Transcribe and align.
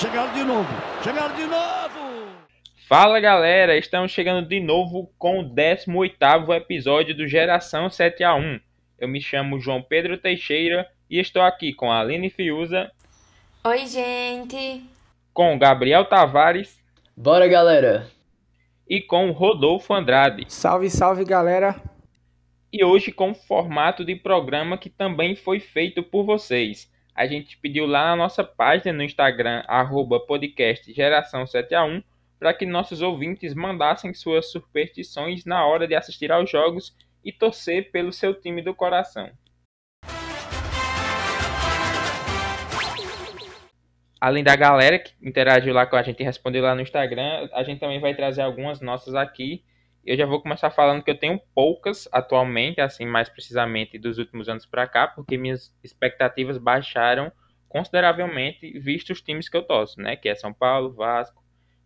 Chegaram 0.00 0.32
de 0.32 0.44
novo. 0.44 0.68
Chegaram 1.04 1.36
de 1.36 1.44
novo. 1.44 2.30
Fala 2.88 3.20
galera, 3.20 3.76
estamos 3.76 4.10
chegando 4.10 4.48
de 4.48 4.58
novo 4.58 5.12
com 5.18 5.40
o 5.40 5.44
18 5.44 6.54
episódio 6.54 7.14
do 7.14 7.28
Geração 7.28 7.90
7 7.90 8.24
a 8.24 8.34
1. 8.34 8.60
Eu 8.98 9.06
me 9.06 9.20
chamo 9.20 9.60
João 9.60 9.82
Pedro 9.82 10.16
Teixeira 10.16 10.88
e 11.10 11.18
estou 11.18 11.42
aqui 11.42 11.74
com 11.74 11.92
a 11.92 12.00
Aline 12.00 12.30
Fiuza. 12.30 12.90
Oi, 13.62 13.86
gente. 13.86 14.82
Com 15.34 15.54
o 15.54 15.58
Gabriel 15.58 16.06
Tavares. 16.06 16.82
Bora, 17.14 17.46
galera. 17.46 18.08
E 18.88 19.02
com 19.02 19.28
o 19.28 19.32
Rodolfo 19.32 19.92
Andrade. 19.92 20.46
Salve, 20.48 20.88
salve, 20.88 21.26
galera. 21.26 21.78
E 22.72 22.82
hoje 22.82 23.12
com 23.12 23.28
um 23.28 23.34
formato 23.34 24.02
de 24.02 24.16
programa 24.16 24.78
que 24.78 24.88
também 24.88 25.36
foi 25.36 25.60
feito 25.60 26.02
por 26.02 26.24
vocês. 26.24 26.90
A 27.20 27.26
gente 27.26 27.58
pediu 27.58 27.84
lá 27.84 28.06
na 28.06 28.16
nossa 28.16 28.42
página 28.42 28.94
no 28.94 29.02
Instagram, 29.02 29.62
arroba 29.68 30.18
podcast 30.18 30.90
Geração 30.90 31.46
7 31.46 31.74
a 31.74 31.84
1, 31.84 32.02
para 32.38 32.54
que 32.54 32.64
nossos 32.64 33.02
ouvintes 33.02 33.52
mandassem 33.52 34.14
suas 34.14 34.50
superstições 34.50 35.44
na 35.44 35.66
hora 35.66 35.86
de 35.86 35.94
assistir 35.94 36.32
aos 36.32 36.50
jogos 36.50 36.96
e 37.22 37.30
torcer 37.30 37.90
pelo 37.90 38.10
seu 38.10 38.32
time 38.32 38.62
do 38.62 38.74
coração. 38.74 39.30
Além 44.18 44.42
da 44.42 44.56
galera 44.56 44.98
que 44.98 45.12
interagiu 45.20 45.74
lá 45.74 45.84
com 45.84 45.96
a 45.96 46.02
gente 46.02 46.20
e 46.20 46.24
respondeu 46.24 46.62
lá 46.62 46.74
no 46.74 46.80
Instagram, 46.80 47.50
a 47.52 47.62
gente 47.62 47.80
também 47.80 48.00
vai 48.00 48.14
trazer 48.14 48.40
algumas 48.40 48.80
nossas 48.80 49.14
aqui. 49.14 49.62
Eu 50.04 50.16
já 50.16 50.26
vou 50.26 50.40
começar 50.40 50.70
falando 50.70 51.02
que 51.02 51.10
eu 51.10 51.18
tenho 51.18 51.40
poucas 51.54 52.08
atualmente, 52.10 52.80
assim, 52.80 53.04
mais 53.04 53.28
precisamente 53.28 53.98
dos 53.98 54.18
últimos 54.18 54.48
anos 54.48 54.64
para 54.64 54.86
cá, 54.86 55.06
porque 55.06 55.36
minhas 55.36 55.76
expectativas 55.84 56.56
baixaram 56.58 57.30
consideravelmente, 57.68 58.78
visto 58.80 59.10
os 59.10 59.20
times 59.20 59.48
que 59.48 59.56
eu 59.56 59.62
torço, 59.62 60.00
né? 60.00 60.16
Que 60.16 60.28
é 60.28 60.34
São 60.34 60.52
Paulo, 60.52 60.92
Vasco, 60.92 61.40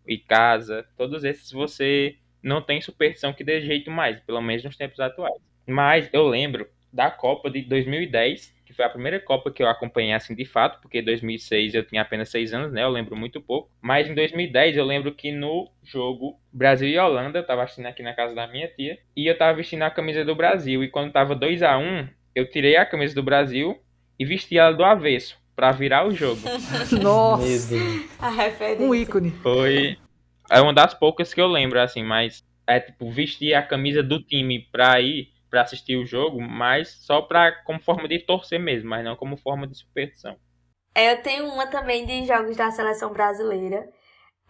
e 0.07 0.19
casa, 0.19 0.87
todos 0.97 1.25
esses 1.25 1.51
você 1.51 2.17
não 2.43 2.61
tem 2.61 2.81
superstição 2.81 3.33
que 3.33 3.43
dê 3.43 3.61
jeito 3.63 3.91
mais, 3.91 4.21
pelo 4.21 4.41
menos 4.41 4.63
nos 4.63 4.77
tempos 4.77 5.01
atuais. 5.01 5.35
Mas 5.67 6.09
eu 6.13 6.27
lembro 6.27 6.69
da 6.93 7.11
Copa 7.11 7.51
de 7.51 7.63
2010, 7.63 8.54
que 8.65 8.73
foi 8.73 8.85
a 8.85 8.91
primeira 8.91 9.21
Copa 9.21 9.51
que 9.51 9.63
eu 9.63 9.69
acompanhei 9.69 10.13
assim 10.13 10.35
de 10.35 10.45
fato, 10.45 10.81
porque 10.81 10.99
em 10.99 11.05
2006 11.05 11.75
eu 11.75 11.85
tinha 11.85 12.03
apenas 12.03 12.29
6 12.31 12.55
anos, 12.55 12.73
né? 12.73 12.83
Eu 12.83 12.91
lembro 12.91 13.17
muito 13.17 13.41
pouco. 13.41 13.71
Mas 13.81 14.09
em 14.09 14.15
2010 14.15 14.77
eu 14.77 14.85
lembro 14.85 15.13
que 15.13 15.31
no 15.31 15.71
jogo 15.83 16.39
Brasil 16.53 16.89
e 16.89 16.99
Holanda, 16.99 17.39
eu 17.39 17.47
tava 17.47 17.63
assistindo 17.63 17.87
aqui 17.87 18.03
na 18.03 18.15
casa 18.15 18.35
da 18.35 18.47
minha 18.47 18.69
tia, 18.69 18.99
e 19.17 19.27
eu 19.27 19.37
tava 19.37 19.57
vestindo 19.57 19.83
a 19.83 19.91
camisa 19.91 20.25
do 20.25 20.35
Brasil, 20.35 20.83
e 20.83 20.89
quando 20.89 21.13
tava 21.13 21.35
2 21.35 21.63
a 21.63 21.79
1 21.79 22.09
eu 22.35 22.51
tirei 22.51 22.77
a 22.77 22.87
camisa 22.87 23.15
do 23.15 23.23
Brasil 23.23 23.79
e 24.19 24.25
vesti 24.25 24.59
ela 24.59 24.73
do 24.73 24.85
avesso 24.85 25.39
para 25.55 25.71
virar 25.71 26.07
o 26.07 26.13
jogo. 26.13 26.41
Nossa! 27.01 27.77
A 28.19 28.31
referência. 28.31 28.85
Um 28.85 28.95
ícone. 28.95 29.31
Foi. 29.31 29.97
É 30.51 30.61
uma 30.61 30.75
das 30.75 30.95
poucas 30.95 31.33
que 31.33 31.41
eu 31.41 31.47
lembro, 31.47 31.81
assim, 31.81 32.03
mas 32.03 32.45
é 32.67 32.81
tipo 32.81 33.11
vestir 33.11 33.55
a 33.55 33.63
camisa 33.63 34.03
do 34.03 34.21
time 34.21 34.61
pra 34.73 35.01
ir 35.01 35.29
pra 35.55 35.63
assistir 35.63 35.97
o 35.97 36.05
jogo, 36.05 36.41
mas 36.41 36.89
só 37.07 37.23
pra, 37.23 37.53
como 37.63 37.81
forma 37.81 38.09
de 38.09 38.19
torcer 38.19 38.59
mesmo, 38.59 38.91
mas 38.91 39.05
não 39.05 39.15
como 39.15 39.37
forma 39.37 39.69
de 39.69 39.79
superstição. 39.79 40.37
É, 40.93 41.13
eu 41.13 41.23
tenho 41.23 41.47
uma 41.47 41.69
também 41.69 42.05
de 42.05 42.27
jogos 42.27 42.57
da 42.57 42.73
seleção 42.73 43.13
brasileira. 43.13 43.89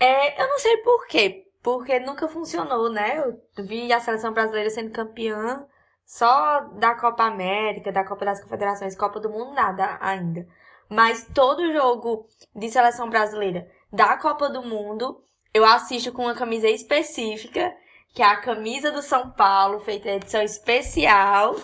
É, 0.00 0.42
eu 0.42 0.48
não 0.48 0.58
sei 0.58 0.78
por 0.78 1.06
quê, 1.06 1.44
porque 1.62 2.00
nunca 2.00 2.26
funcionou, 2.26 2.90
né? 2.90 3.18
Eu 3.18 3.38
vi 3.64 3.92
a 3.92 4.00
seleção 4.00 4.32
brasileira 4.32 4.70
sendo 4.70 4.92
campeã 4.92 5.66
só 6.06 6.60
da 6.78 6.94
Copa 6.94 7.24
América, 7.24 7.92
da 7.92 8.02
Copa 8.02 8.24
das 8.24 8.42
Confederações, 8.42 8.96
Copa 8.96 9.20
do 9.20 9.28
Mundo, 9.28 9.52
nada 9.52 9.98
ainda. 10.00 10.46
Mas 10.88 11.28
todo 11.34 11.72
jogo 11.72 12.28
de 12.56 12.70
seleção 12.70 13.10
brasileira 13.10 13.70
da 13.92 14.16
Copa 14.16 14.48
do 14.48 14.62
Mundo, 14.62 15.22
eu 15.52 15.66
assisto 15.66 16.12
com 16.12 16.22
uma 16.22 16.34
camisa 16.34 16.68
específica, 16.68 17.74
que 18.14 18.22
é 18.22 18.26
a 18.26 18.36
camisa 18.36 18.92
do 18.92 19.02
São 19.02 19.30
Paulo, 19.30 19.80
feita 19.80 20.08
edição 20.08 20.40
especial, 20.40 21.56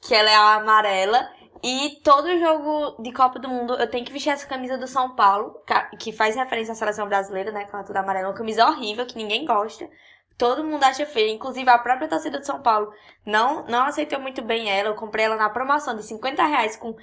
que 0.00 0.14
ela 0.14 0.30
é 0.30 0.36
a 0.36 0.54
amarela. 0.54 1.28
E 1.64 2.00
todo 2.04 2.38
jogo 2.38 3.02
de 3.02 3.12
Copa 3.12 3.40
do 3.40 3.48
Mundo 3.48 3.74
eu 3.74 3.90
tenho 3.90 4.04
que 4.04 4.12
vestir 4.12 4.30
essa 4.30 4.46
camisa 4.46 4.78
do 4.78 4.86
São 4.86 5.16
Paulo, 5.16 5.60
que 5.98 6.12
faz 6.12 6.36
referência 6.36 6.72
à 6.72 6.74
seleção 6.76 7.08
brasileira, 7.08 7.50
né? 7.50 7.62
Aquela 7.62 7.82
toda 7.82 7.98
amarela, 7.98 8.28
uma 8.28 8.34
camisa 8.34 8.64
horrível 8.68 9.04
que 9.04 9.16
ninguém 9.16 9.44
gosta. 9.44 9.90
Todo 10.38 10.62
mundo 10.62 10.84
acha 10.84 11.04
feia, 11.06 11.32
inclusive 11.32 11.68
a 11.68 11.78
própria 11.78 12.08
torcida 12.08 12.38
de 12.38 12.46
São 12.46 12.62
Paulo 12.62 12.92
não, 13.24 13.64
não 13.66 13.84
aceitou 13.84 14.20
muito 14.20 14.42
bem 14.42 14.70
ela. 14.70 14.90
Eu 14.90 14.94
comprei 14.94 15.24
ela 15.24 15.36
na 15.36 15.50
promoção 15.50 15.96
de 15.96 16.04
50 16.04 16.44
reais 16.44 16.76
com 16.76 16.94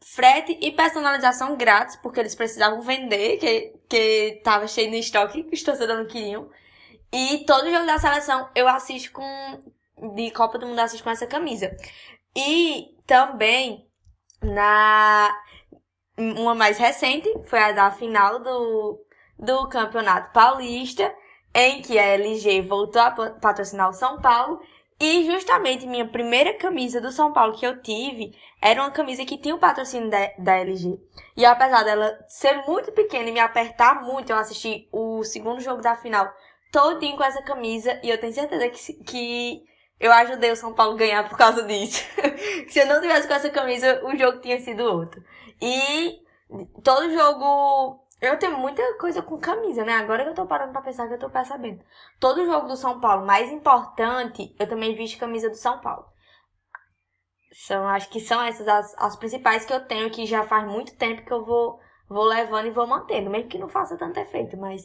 frete 0.00 0.58
e 0.60 0.72
personalização 0.72 1.56
grátis, 1.56 1.94
porque 1.96 2.18
eles 2.18 2.34
precisavam 2.34 2.80
vender, 2.80 3.36
que, 3.36 3.74
que 3.88 4.40
tava 4.42 4.66
cheio 4.66 4.90
no 4.90 4.96
estoque, 4.96 5.44
que 5.44 5.54
os 5.54 5.62
torcedores 5.62 6.02
não 6.02 6.10
queriam. 6.10 6.48
E 7.12 7.44
todo 7.46 7.70
jogo 7.70 7.86
da 7.86 7.98
seleção 7.98 8.48
eu 8.54 8.68
assisto 8.68 9.12
com. 9.12 9.58
De 10.14 10.30
Copa 10.30 10.58
do 10.58 10.66
Mundo 10.66 10.78
eu 10.78 10.84
assisto 10.84 11.02
com 11.02 11.10
essa 11.10 11.26
camisa. 11.26 11.74
E 12.36 12.96
também 13.06 13.86
na. 14.42 15.34
Uma 16.16 16.54
mais 16.54 16.78
recente, 16.78 17.28
foi 17.44 17.60
a 17.60 17.70
da 17.70 17.92
final 17.92 18.40
do, 18.40 19.00
do 19.38 19.68
Campeonato 19.68 20.32
Paulista, 20.32 21.14
em 21.54 21.80
que 21.80 21.96
a 21.96 22.02
LG 22.02 22.62
voltou 22.62 23.00
a 23.00 23.10
patrocinar 23.12 23.88
o 23.88 23.92
São 23.92 24.20
Paulo 24.20 24.60
e 25.00 25.24
justamente 25.26 25.86
minha 25.86 26.08
primeira 26.08 26.54
camisa 26.54 27.00
do 27.00 27.12
São 27.12 27.32
Paulo 27.32 27.56
que 27.56 27.64
eu 27.64 27.80
tive 27.80 28.34
era 28.60 28.82
uma 28.82 28.90
camisa 28.90 29.24
que 29.24 29.38
tinha 29.38 29.54
o 29.54 29.58
patrocínio 29.58 30.10
da, 30.10 30.32
da 30.38 30.56
LG. 30.56 30.98
E 31.36 31.46
apesar 31.46 31.84
dela 31.84 32.18
ser 32.26 32.66
muito 32.66 32.90
pequena 32.90 33.28
e 33.28 33.32
me 33.32 33.38
apertar 33.38 34.02
muito, 34.02 34.30
eu 34.30 34.36
assisti 34.36 34.88
o 34.90 35.22
segundo 35.22 35.60
jogo 35.60 35.80
da 35.80 35.94
final 35.94 36.28
todinho 36.72 37.16
com 37.16 37.24
essa 37.24 37.42
camisa. 37.42 37.98
E 38.02 38.10
eu 38.10 38.18
tenho 38.18 38.32
certeza 38.32 38.68
que, 38.68 39.04
que 39.04 39.64
eu 40.00 40.12
ajudei 40.12 40.50
o 40.50 40.56
São 40.56 40.74
Paulo 40.74 40.94
a 40.94 40.98
ganhar 40.98 41.28
por 41.28 41.36
causa 41.36 41.62
disso. 41.62 42.04
Se 42.68 42.80
eu 42.80 42.86
não 42.86 43.00
tivesse 43.00 43.26
com 43.26 43.34
essa 43.34 43.50
camisa, 43.50 44.00
o 44.04 44.16
jogo 44.16 44.40
tinha 44.40 44.58
sido 44.60 44.84
outro. 44.84 45.22
E 45.60 46.20
todo 46.82 47.12
jogo 47.12 48.00
eu 48.20 48.36
tenho 48.38 48.58
muita 48.58 48.82
coisa 48.98 49.22
com 49.22 49.38
camisa, 49.38 49.84
né? 49.84 49.94
Agora 49.94 50.24
que 50.24 50.30
eu 50.30 50.34
tô 50.34 50.46
parando 50.46 50.72
pra 50.72 50.82
pensar 50.82 51.06
que 51.06 51.14
eu 51.14 51.18
tô 51.18 51.30
percebendo. 51.30 51.84
Todo 52.18 52.44
jogo 52.44 52.66
do 52.66 52.76
São 52.76 53.00
Paulo 53.00 53.24
mais 53.24 53.50
importante, 53.50 54.54
eu 54.58 54.68
também 54.68 54.94
visto 54.94 55.20
camisa 55.20 55.48
do 55.48 55.56
São 55.56 55.78
Paulo. 55.80 56.06
São, 57.52 57.88
acho 57.88 58.08
que 58.10 58.20
são 58.20 58.42
essas 58.42 58.66
as, 58.68 58.94
as 58.98 59.16
principais 59.16 59.64
que 59.64 59.72
eu 59.72 59.84
tenho, 59.84 60.10
que 60.10 60.26
já 60.26 60.44
faz 60.44 60.66
muito 60.66 60.96
tempo 60.96 61.24
que 61.24 61.32
eu 61.32 61.44
vou, 61.44 61.78
vou 62.08 62.24
levando 62.24 62.66
e 62.66 62.70
vou 62.70 62.86
mantendo. 62.86 63.30
Mesmo 63.30 63.48
que 63.48 63.58
não 63.58 63.68
faça 63.68 63.96
tanto 63.96 64.18
efeito, 64.18 64.56
mas 64.56 64.82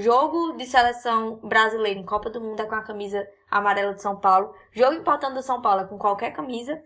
jogo 0.00 0.56
de 0.56 0.66
seleção 0.66 1.36
brasileira 1.42 1.98
em 1.98 2.04
Copa 2.04 2.30
do 2.30 2.40
Mundo 2.40 2.60
é 2.60 2.66
com 2.66 2.74
a 2.74 2.82
camisa 2.82 3.26
amarela 3.50 3.94
de 3.94 4.02
São 4.02 4.16
Paulo. 4.16 4.54
Jogo 4.72 4.96
importante 4.96 5.34
do 5.34 5.42
São 5.42 5.62
Paulo 5.62 5.82
é 5.82 5.84
com 5.84 5.98
qualquer 5.98 6.32
camisa 6.32 6.82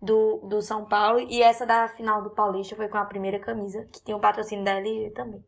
do, 0.00 0.38
do 0.48 0.60
São 0.62 0.84
Paulo. 0.84 1.20
E 1.20 1.42
essa 1.42 1.66
da 1.66 1.88
final 1.88 2.22
do 2.22 2.30
Paulista 2.30 2.76
foi 2.76 2.88
com 2.88 2.98
a 2.98 3.04
primeira 3.04 3.38
camisa, 3.38 3.86
que 3.92 4.02
tinha 4.04 4.16
o 4.16 4.20
patrocínio 4.20 4.64
da 4.64 4.72
LG 4.72 5.10
também. 5.10 5.44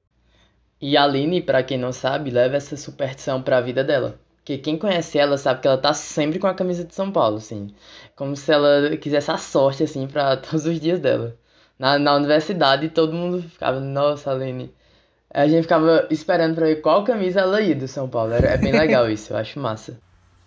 E 0.81 0.97
a 0.97 1.05
Aline, 1.05 1.41
pra 1.41 1.63
quem 1.63 1.79
não 1.79 1.93
sabe, 1.93 2.31
leva 2.31 2.57
essa 2.57 2.77
superstição 2.77 3.43
pra 3.43 3.61
vida 3.61 3.85
dela. 3.85 4.19
Porque 4.37 4.59
quem 4.59 4.77
conhece 4.77 5.19
ela 5.19 5.39
sabe 5.39 5.61
que 5.61 5.69
ela 5.69 5.79
tá 5.79 5.95
sempre 5.95 6.41
com 6.41 6.49
a 6.49 6.55
camisa 6.55 6.85
de 6.85 6.95
São 6.95 7.13
Paulo, 7.13 7.37
assim. 7.37 7.73
Como 8.17 8.35
se 8.35 8.53
ela 8.53 8.97
quisesse 8.97 9.31
a 9.31 9.39
sorte, 9.39 9.85
assim, 9.85 10.09
pra 10.09 10.37
todos 10.39 10.67
os 10.67 10.81
dias 10.81 10.99
dela. 10.99 11.39
Na, 11.79 11.99
na 11.99 12.15
universidade, 12.17 12.89
todo 12.89 13.13
mundo 13.13 13.43
ficava, 13.43 13.79
nossa, 13.81 14.33
Aline. 14.33 14.75
A 15.35 15.49
gente 15.49 15.63
ficava 15.63 16.07
esperando 16.11 16.55
pra 16.55 16.67
ver 16.67 16.83
qual 16.83 17.05
camisa 17.05 17.41
ela 17.41 17.61
ia 17.61 17.75
do 17.75 17.89
São 17.89 18.09
Paulo. 18.09 18.35
É 18.35 18.57
bem 18.59 18.73
legal 18.73 19.11
isso, 19.11 19.33
eu 19.33 19.37
acho 19.39 19.59
massa. 19.59 19.99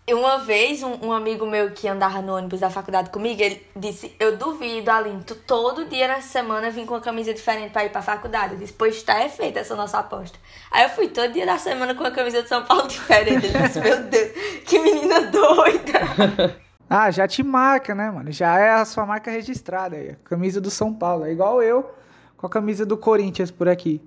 Uma 0.08 0.38
vez, 0.38 0.84
um, 0.84 1.08
um, 1.08 1.12
amigo 1.12 1.48
meu 1.48 1.72
que 1.72 1.88
andava 1.88 2.22
no 2.22 2.36
ônibus 2.36 2.60
da 2.60 2.70
faculdade 2.70 3.10
comigo, 3.10 3.42
ele 3.42 3.66
disse: 3.76 4.16
Eu 4.20 4.38
duvido, 4.38 4.92
Aline, 4.92 5.24
tu 5.24 5.34
todo 5.34 5.86
dia 5.86 6.08
nessa 6.08 6.28
semana 6.28 6.70
vir 6.70 6.86
com 6.86 6.94
uma 6.94 7.02
camisa 7.02 7.34
diferente 7.34 7.72
pra 7.72 7.86
ir 7.86 7.90
pra 7.90 8.04
faculdade. 8.04 8.54
Eu 8.54 8.60
disse: 8.60 8.74
Pois 8.74 9.02
tá, 9.02 9.24
é 9.24 9.30
feita 9.30 9.62
essa 9.62 9.76
nossa 9.76 9.98
aposta. 9.98 10.38
Aí 10.70 10.84
eu 10.84 10.90
fui 10.90 11.08
todo 11.08 11.34
dia 11.34 11.48
da 11.48 11.58
semana 11.58 11.96
com 11.96 12.04
a 12.04 12.12
camisa 12.12 12.44
de 12.44 12.50
São 12.50 12.64
Paulo 12.64 12.86
diferente. 12.88 13.48
Ele 13.48 13.58
disse: 13.58 13.82
Meu 13.82 14.04
Deus, 14.04 14.32
que 14.68 14.78
menina 14.78 15.22
doida. 15.22 16.56
ah, 16.88 17.10
já 17.10 17.28
te 17.28 17.42
marca, 17.42 17.96
né, 17.96 18.12
mano? 18.12 18.32
Já 18.32 18.60
é 18.60 18.74
a 18.74 18.86
sua 18.86 19.08
marca 19.08 19.32
registrada 19.32 19.96
aí. 19.96 20.12
A 20.12 20.16
camisa 20.30 20.62
do 20.62 20.70
São 20.70 20.94
Paulo. 20.94 21.26
É 21.26 21.32
igual 21.32 21.64
eu 21.64 21.90
com 22.38 22.46
a 22.46 22.50
camisa 22.50 22.86
do 22.86 22.96
Corinthians 22.96 23.50
por 23.50 23.68
aqui. 23.68 24.00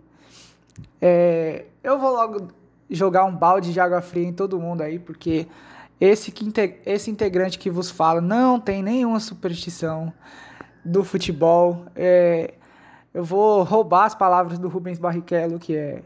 É, 1.00 1.64
eu 1.82 1.98
vou 1.98 2.12
logo 2.12 2.48
jogar 2.90 3.24
um 3.24 3.34
balde 3.34 3.72
de 3.72 3.80
água 3.80 4.00
fria 4.00 4.26
em 4.26 4.32
todo 4.32 4.58
mundo 4.58 4.82
aí, 4.82 4.98
porque 4.98 5.46
esse, 6.00 6.30
que, 6.30 6.50
esse 6.86 7.10
integrante 7.10 7.58
que 7.58 7.70
vos 7.70 7.90
fala 7.90 8.20
não 8.20 8.58
tem 8.58 8.82
nenhuma 8.82 9.20
superstição 9.20 10.12
do 10.84 11.04
futebol. 11.04 11.84
É, 11.94 12.54
eu 13.12 13.24
vou 13.24 13.62
roubar 13.62 14.04
as 14.04 14.14
palavras 14.14 14.58
do 14.58 14.68
Rubens 14.68 14.98
Barrichello, 14.98 15.58
que 15.58 15.76
é 15.76 16.02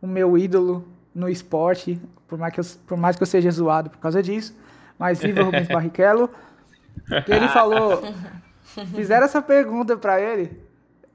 o 0.00 0.06
meu 0.06 0.36
ídolo 0.38 0.84
no 1.14 1.28
esporte, 1.28 2.00
por 2.26 2.38
mais 2.38 2.52
que 2.52 2.60
eu, 2.60 2.64
por 2.86 2.96
mais 2.96 3.16
que 3.16 3.22
eu 3.22 3.26
seja 3.26 3.50
zoado 3.50 3.90
por 3.90 3.98
causa 3.98 4.22
disso. 4.22 4.56
Mas 4.98 5.20
viva 5.20 5.42
Rubens 5.42 5.68
Barrichello. 5.68 6.30
Ele 7.28 7.48
falou. 7.48 8.02
Fizeram 8.94 9.26
essa 9.26 9.42
pergunta 9.42 9.96
para 9.96 10.18
ele 10.18 10.58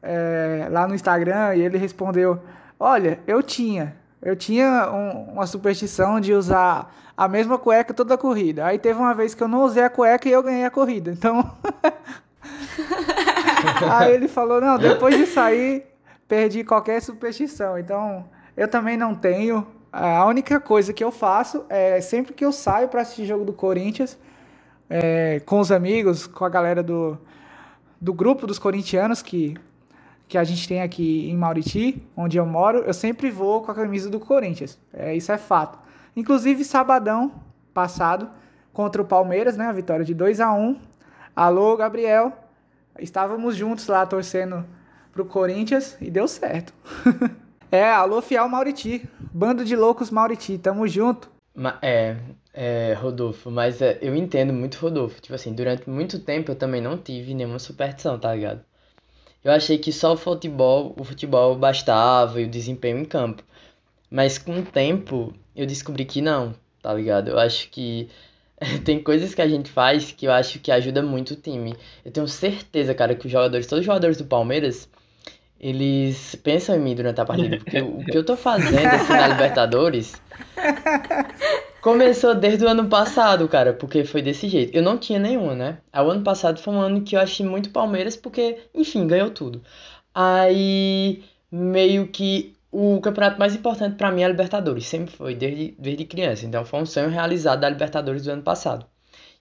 é, 0.02 0.68
lá 0.70 0.88
no 0.88 0.94
Instagram 0.94 1.56
e 1.56 1.62
ele 1.62 1.78
respondeu: 1.78 2.40
Olha, 2.80 3.20
eu 3.26 3.42
tinha. 3.42 3.96
Eu 4.22 4.36
tinha 4.36 4.90
um, 4.92 5.34
uma 5.34 5.48
superstição 5.48 6.20
de 6.20 6.34
usar 6.34 6.94
a 7.16 7.28
mesma 7.28 7.58
cueca 7.58 7.94
toda 7.94 8.14
a 8.14 8.18
corrida. 8.18 8.66
Aí 8.66 8.78
teve 8.78 9.00
uma 9.00 9.14
vez 9.14 9.34
que 9.34 9.42
eu 9.42 9.48
não 9.48 9.64
usei 9.64 9.84
a 9.84 9.90
cueca 9.90 10.28
e 10.28 10.32
eu 10.32 10.44
ganhei 10.44 10.66
a 10.66 10.72
corrida. 10.72 11.12
Então. 11.12 11.52
Aí 13.92 14.14
ele 14.14 14.28
falou: 14.28 14.62
não, 14.62 14.78
depois 14.78 15.18
de 15.18 15.26
sair, 15.26 15.86
perdi 16.28 16.64
qualquer 16.64 17.02
superstição. 17.02 17.78
Então, 17.78 18.26
eu 18.56 18.68
também 18.68 18.98
não 18.98 19.16
tenho. 19.16 19.66
A 19.92 20.26
única 20.26 20.60
coisa 20.60 20.94
que 20.94 21.04
eu 21.04 21.12
faço 21.12 21.66
é 21.70 22.00
sempre 22.02 22.34
que 22.34 22.46
eu 22.46 22.52
saio 22.52 22.88
para 22.88 23.02
assistir 23.02 23.26
jogo 23.26 23.46
do 23.46 23.54
Corinthians, 23.54 24.18
é, 24.90 25.42
com 25.46 25.60
os 25.60 25.72
amigos, 25.72 26.28
com 26.28 26.46
a 26.46 26.50
galera 26.50 26.84
do, 26.84 27.18
do 28.00 28.14
grupo 28.14 28.46
dos 28.46 28.60
corintianos 28.60 29.22
que, 29.22 29.58
que 30.28 30.38
a 30.38 30.44
gente 30.44 30.68
tem 30.68 30.82
aqui 30.82 31.30
em 31.30 31.38
Mauriti, 31.38 32.06
onde 32.16 32.38
eu 32.38 32.46
moro, 32.46 32.80
eu 32.80 32.94
sempre 32.94 33.32
vou 33.32 33.62
com 33.62 33.72
a 33.72 33.76
camisa 33.76 34.10
do 34.10 34.20
Corinthians. 34.20 34.80
É, 34.94 35.16
isso 35.16 35.32
é 35.32 35.38
fato. 35.38 35.80
Inclusive, 36.16 36.66
sabadão 36.66 37.32
passado, 37.74 38.30
contra 38.74 39.02
o 39.02 39.06
Palmeiras, 39.06 39.56
né? 39.56 39.66
A 39.66 39.72
vitória 39.72 40.04
de 40.04 40.14
2 40.14 40.40
a 40.40 40.54
1 40.54 40.78
Alô, 41.36 41.78
Gabriel. 41.78 42.34
Estávamos 43.00 43.56
juntos 43.56 43.88
lá 43.88 44.06
torcendo 44.06 44.66
pro 45.12 45.26
Corinthians 45.26 45.96
e 46.02 46.10
deu 46.10 46.28
certo. 46.28 46.74
é, 47.72 47.90
alô, 47.92 48.22
Fial 48.22 48.50
Mauriti. 48.50 49.08
Bando 49.32 49.64
de 49.64 49.76
loucos 49.76 50.10
Mauriti, 50.10 50.58
tamo 50.58 50.88
junto. 50.88 51.30
É, 51.82 52.18
é, 52.54 52.94
Rodolfo, 52.94 53.52
mas 53.52 53.82
é, 53.82 54.00
eu 54.02 54.16
entendo 54.16 54.52
muito 54.52 54.80
Rodolfo. 54.80 55.22
Tipo 55.22 55.36
assim, 55.36 55.54
durante 55.54 55.88
muito 55.90 56.20
tempo 56.20 56.52
eu 56.52 56.56
também 56.56 56.82
não 56.82 56.98
tive 56.98 57.34
nenhuma 57.34 57.60
superstição, 57.60 58.20
tá 58.20 58.34
ligado? 58.34 58.62
Eu 59.48 59.54
achei 59.54 59.78
que 59.78 59.94
só 59.94 60.12
o 60.12 60.18
futebol, 60.18 60.94
o 61.00 61.06
futebol 61.06 61.56
bastava 61.56 62.42
e 62.42 62.44
o 62.44 62.50
desempenho 62.50 62.98
em 62.98 63.06
campo. 63.06 63.42
Mas 64.12 64.38
com 64.38 64.60
o 64.60 64.62
tempo 64.62 65.34
eu 65.56 65.66
descobri 65.66 66.04
que 66.04 66.22
não, 66.22 66.54
tá 66.82 66.94
ligado? 66.94 67.30
Eu 67.30 67.40
acho 67.40 67.70
que 67.70 68.10
tem 68.84 69.02
coisas 69.02 69.34
que 69.34 69.42
a 69.42 69.48
gente 69.48 69.72
faz 69.72 70.12
que 70.12 70.28
eu 70.28 70.34
acho 70.34 70.60
que 70.60 70.70
ajuda 70.70 71.02
muito 71.02 71.32
o 71.32 71.38
time. 71.38 71.78
Eu 72.04 72.12
tenho 72.12 72.28
certeza, 72.28 72.94
cara, 72.94 73.16
que 73.16 73.26
os 73.26 73.32
jogadores, 73.32 73.66
todos 73.68 73.80
os 73.80 73.86
jogadores 73.86 74.18
do 74.18 74.26
Palmeiras, 74.26 74.90
eles 75.62 76.36
pensam 76.44 76.76
em 76.76 76.80
mim 76.80 76.94
durante 76.94 77.22
a 77.22 77.26
partida, 77.26 77.56
porque 77.56 77.80
o 77.80 78.04
que 78.04 78.18
eu 78.18 78.26
tô 78.26 78.36
fazendo 78.36 78.86
assim 78.86 79.14
na 79.14 79.30
Libertadores 79.32 80.22
começou 81.88 82.36
desde 82.36 82.66
o 82.66 82.68
ano 82.68 82.90
passado, 82.90 83.48
cara, 83.48 83.72
porque 83.74 84.04
foi 84.04 84.22
desse 84.22 84.50
jeito. 84.50 84.76
Eu 84.76 84.84
não 84.84 84.98
tinha 84.98 85.18
nenhuma, 85.18 85.56
né? 85.56 85.78
Aí 85.94 86.06
o 86.06 86.10
ano 86.10 86.22
passado 86.22 86.60
foi 86.60 86.74
um 86.74 86.82
ano 86.82 87.02
que 87.02 87.16
eu 87.16 87.20
achei 87.22 87.46
muito 87.46 87.70
Palmeiras, 87.70 88.18
porque, 88.18 88.58
enfim, 88.76 89.08
ganhou 89.08 89.30
tudo. 89.32 89.64
Aí, 90.14 91.24
meio 91.50 92.10
que 92.10 92.54
o 92.70 93.00
campeonato 93.00 93.40
mais 93.40 93.56
importante 93.56 93.96
pra 93.96 94.12
mim 94.12 94.22
é 94.22 94.26
a 94.26 94.28
Libertadores, 94.28 94.86
sempre 94.86 95.16
foi, 95.16 95.34
desde, 95.34 95.76
desde 95.80 96.04
criança. 96.06 96.46
Então 96.46 96.66
foi 96.66 96.82
um 96.82 96.86
sonho 96.86 97.10
realizado 97.10 97.62
da 97.62 97.70
Libertadores 97.70 98.24
do 98.26 98.32
ano 98.32 98.44
passado. 98.44 98.86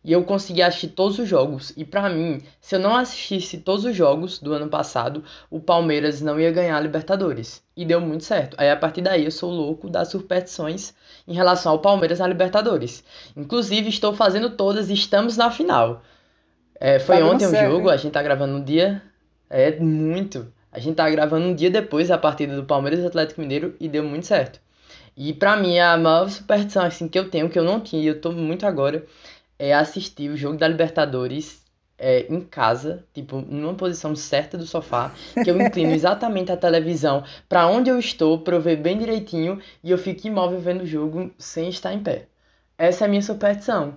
E 0.07 0.13
eu 0.13 0.23
consegui 0.23 0.63
assistir 0.63 0.87
todos 0.87 1.19
os 1.19 1.29
jogos. 1.29 1.73
E 1.77 1.85
pra 1.85 2.09
mim, 2.09 2.41
se 2.61 2.77
eu 2.77 2.79
não 2.79 2.95
assistisse 2.95 3.59
todos 3.59 3.85
os 3.85 3.97
jogos 3.97 4.39
do 4.39 4.53
ano 4.53 4.69
passado, 4.69 5.25
o 5.51 5.59
Palmeiras 5.59 6.21
não 6.21 6.39
ia 6.39 6.53
ganhar 6.53 6.77
a 6.77 6.81
Libertadores. 6.81 7.61
E 7.77 7.85
deu 7.85 8.01
muito 8.01 8.23
certo. 8.23 8.55
Aí 8.57 8.71
a 8.71 8.77
partir 8.77 9.03
daí 9.03 9.25
eu 9.25 9.33
sou 9.33 9.51
louco 9.51 9.91
das 9.91 10.07
superstições 10.07 10.95
em 11.27 11.35
relação 11.35 11.73
ao 11.73 11.81
Palmeiras 11.81 12.21
na 12.21 12.29
Libertadores. 12.29 13.03
Inclusive, 13.37 13.89
estou 13.89 14.15
fazendo 14.15 14.51
todas 14.51 14.91
e 14.91 14.95
estamos 14.95 15.37
na 15.37 15.51
final. 15.51 16.01
É, 16.79 17.01
foi 17.01 17.19
Tá 17.19 17.25
ontem 17.27 17.47
o 17.47 17.51
certo, 17.51 17.73
jogo, 17.73 17.89
hein? 17.89 17.95
a 17.95 17.97
gente 17.97 18.13
tá 18.13 18.23
gravando 18.23 18.57
um 18.59 18.63
dia. 18.63 19.03
É 19.51 19.73
muito. 19.81 20.47
A 20.71 20.79
gente 20.79 20.95
tá 20.95 21.11
gravando 21.11 21.47
um 21.47 21.55
dia 21.55 21.69
depois 21.71 22.07
da 22.07 22.17
partida 22.17 22.55
do 22.55 22.65
Palmeiras 22.65 23.01
e 23.01 23.07
Atlético 23.07 23.41
Mineiro 23.41 23.75
e 23.81 23.89
deu 23.89 24.05
muito 24.05 24.27
certo. 24.27 24.61
E 25.17 25.33
pra 25.33 25.57
mim, 25.57 25.79
a 25.79 25.97
maior 25.97 26.29
superstição 26.29 26.85
assim, 26.85 27.09
que 27.09 27.19
eu 27.19 27.31
tenho, 27.31 27.49
que 27.49 27.59
eu 27.59 27.65
não 27.65 27.81
tinha, 27.81 28.03
e 28.03 28.07
eu 28.07 28.21
tô 28.21 28.31
muito 28.33 28.67
agora, 28.67 29.05
é 29.59 29.75
assistir 29.75 30.31
o 30.31 30.37
jogo 30.37 30.59
da 30.59 30.69
Libertadores 30.69 31.65
é, 31.99 32.27
em 32.33 32.41
casa, 32.41 33.05
tipo, 33.15 33.41
numa 33.41 33.75
posição 33.75 34.15
certa 34.15 34.59
do 34.59 34.67
sofá, 34.67 35.13
que 35.43 35.51
eu 35.51 35.61
inclino 35.61 35.93
exatamente 35.95 36.53
a 36.53 36.57
televisão 36.57 37.25
pra 37.49 37.67
onde 37.67 37.91
eu 37.91 37.99
estou, 37.99 38.41
pra 38.41 38.57
eu 38.57 38.61
ver 38.61 38.77
bem 38.77 38.99
direitinho, 38.99 39.61
e 39.83 39.91
eu 39.91 39.99
fico 39.99 40.27
imóvel 40.27 40.61
vendo 40.61 40.83
o 40.83 40.87
jogo 40.87 41.31
sem 41.39 41.69
estar 41.69 41.93
em 41.93 42.03
pé. 42.03 42.27
Essa 42.77 43.05
é 43.05 43.07
a 43.07 43.09
minha 43.09 43.23
superstição. 43.23 43.97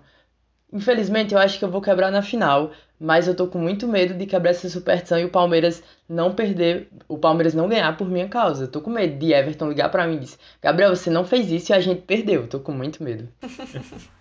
Infelizmente, 0.72 1.34
eu 1.34 1.40
acho 1.40 1.58
que 1.58 1.66
eu 1.66 1.72
vou 1.72 1.82
quebrar 1.82 2.12
na 2.12 2.22
final, 2.22 2.72
mas 3.00 3.28
eu 3.28 3.36
tô 3.36 3.48
com 3.48 3.58
muito 3.58 3.88
medo 3.88 4.14
de 4.14 4.26
quebrar 4.26 4.52
essa 4.52 4.70
superstição 4.70 5.18
e 5.18 5.26
o 5.26 5.30
Palmeiras 5.30 5.84
não 6.08 6.34
perder, 6.34 6.90
o 7.08 7.18
Palmeiras 7.18 7.56
não 7.56 7.68
ganhar 7.68 7.98
por 7.98 8.08
minha 8.08 8.28
causa. 8.30 8.66
Eu 8.66 8.68
tô 8.68 8.80
com 8.80 8.92
medo 8.92 9.18
de 9.18 9.34
Everton 9.34 9.68
ligar 9.68 9.90
pra 9.90 10.08
mim 10.08 10.18
e 10.18 10.20
dizer: 10.20 10.38
Gabriel, 10.62 10.96
você 10.96 11.10
não 11.10 11.26
fez 11.26 11.52
isso 11.52 11.72
e 11.72 11.74
a 11.74 11.80
gente 11.80 12.02
perdeu. 12.02 12.42
Eu 12.42 12.48
tô 12.48 12.60
com 12.60 12.72
muito 12.72 13.04
medo. 13.04 13.28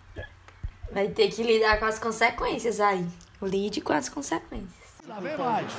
Vai 0.93 1.09
ter 1.09 1.29
que 1.29 1.43
lidar 1.43 1.79
com 1.79 1.85
as 1.85 1.99
consequências 1.99 2.81
aí. 2.81 3.07
Lide 3.43 3.81
com 3.81 3.93
as 3.93 4.09
consequências. 4.09 5.07
Lá 5.07 5.21
vem 5.21 5.37
mais. 5.37 5.73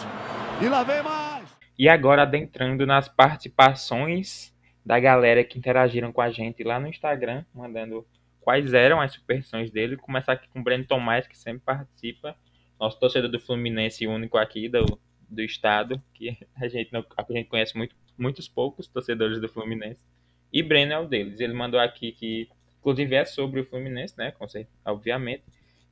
E 0.61 0.69
lá 0.69 0.83
vem 0.83 1.03
mais. 1.03 1.49
E 1.77 1.89
agora 1.89 2.23
adentrando 2.23 2.85
nas 2.85 3.07
participações 3.07 4.53
da 4.85 4.99
galera 4.99 5.43
que 5.43 5.57
interagiram 5.57 6.11
com 6.11 6.21
a 6.21 6.29
gente 6.29 6.63
lá 6.63 6.79
no 6.79 6.87
Instagram, 6.87 7.43
mandando 7.53 8.05
quais 8.39 8.73
eram 8.73 8.99
as 8.99 9.13
superstições 9.13 9.71
dele. 9.71 9.97
Começar 9.97 10.33
aqui 10.33 10.47
com 10.49 10.59
o 10.59 10.63
Breno 10.63 10.85
Tomás, 10.85 11.27
que 11.27 11.37
sempre 11.37 11.61
participa, 11.63 12.35
nosso 12.79 12.99
torcedor 12.99 13.29
do 13.29 13.39
Fluminense 13.39 14.07
único 14.07 14.37
aqui 14.37 14.67
do, 14.67 14.99
do 15.29 15.41
estado, 15.41 16.01
que 16.13 16.37
a 16.55 16.67
gente, 16.67 16.91
não, 16.91 17.05
a 17.15 17.33
gente 17.33 17.47
conhece 17.47 17.77
muito, 17.77 17.95
muitos 18.17 18.47
poucos 18.47 18.87
torcedores 18.87 19.39
do 19.39 19.47
Fluminense. 19.47 19.99
E 20.51 20.63
Breno 20.63 20.93
é 20.93 20.99
um 20.99 21.07
deles. 21.07 21.39
Ele 21.39 21.53
mandou 21.53 21.79
aqui 21.79 22.11
que, 22.11 22.49
inclusive, 22.79 23.15
é 23.15 23.25
sobre 23.25 23.59
o 23.59 23.65
Fluminense, 23.65 24.17
né? 24.17 24.33
Obviamente. 24.85 25.43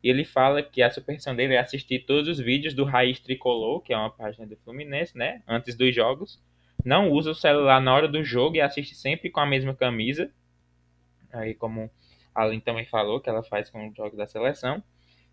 E 0.04 0.10
ele 0.10 0.24
fala 0.24 0.62
que 0.62 0.82
a 0.82 0.90
superstição 0.90 1.36
dele 1.36 1.56
é 1.56 1.60
assistir 1.60 2.06
todos 2.06 2.28
os 2.28 2.40
vídeos 2.40 2.74
do 2.74 2.84
Raiz 2.84 3.20
Tricolor, 3.20 3.82
que 3.82 3.94
é 3.94 3.98
uma 3.98 4.12
página 4.12 4.46
do 4.46 4.56
Fluminense, 4.58 5.18
né? 5.18 5.42
Antes 5.48 5.76
dos 5.76 5.94
jogos. 5.94 6.42
Não 6.86 7.12
usa 7.12 7.32
o 7.32 7.36
celular 7.36 7.82
na 7.82 7.94
hora 7.94 8.08
do 8.08 8.24
jogo 8.24 8.56
e 8.56 8.62
assiste 8.62 8.96
sempre 8.96 9.30
com 9.30 9.40
a 9.40 9.46
mesma 9.46 9.76
camisa. 9.76 10.32
Aí, 11.34 11.54
como 11.54 11.90
a 12.34 12.44
Aline 12.44 12.62
também 12.62 12.86
falou, 12.86 13.20
que 13.20 13.30
ela 13.30 13.44
faz 13.44 13.70
com 13.70 13.88
os 13.88 13.96
jogos 13.96 14.18
da 14.18 14.28
seleção. 14.28 14.82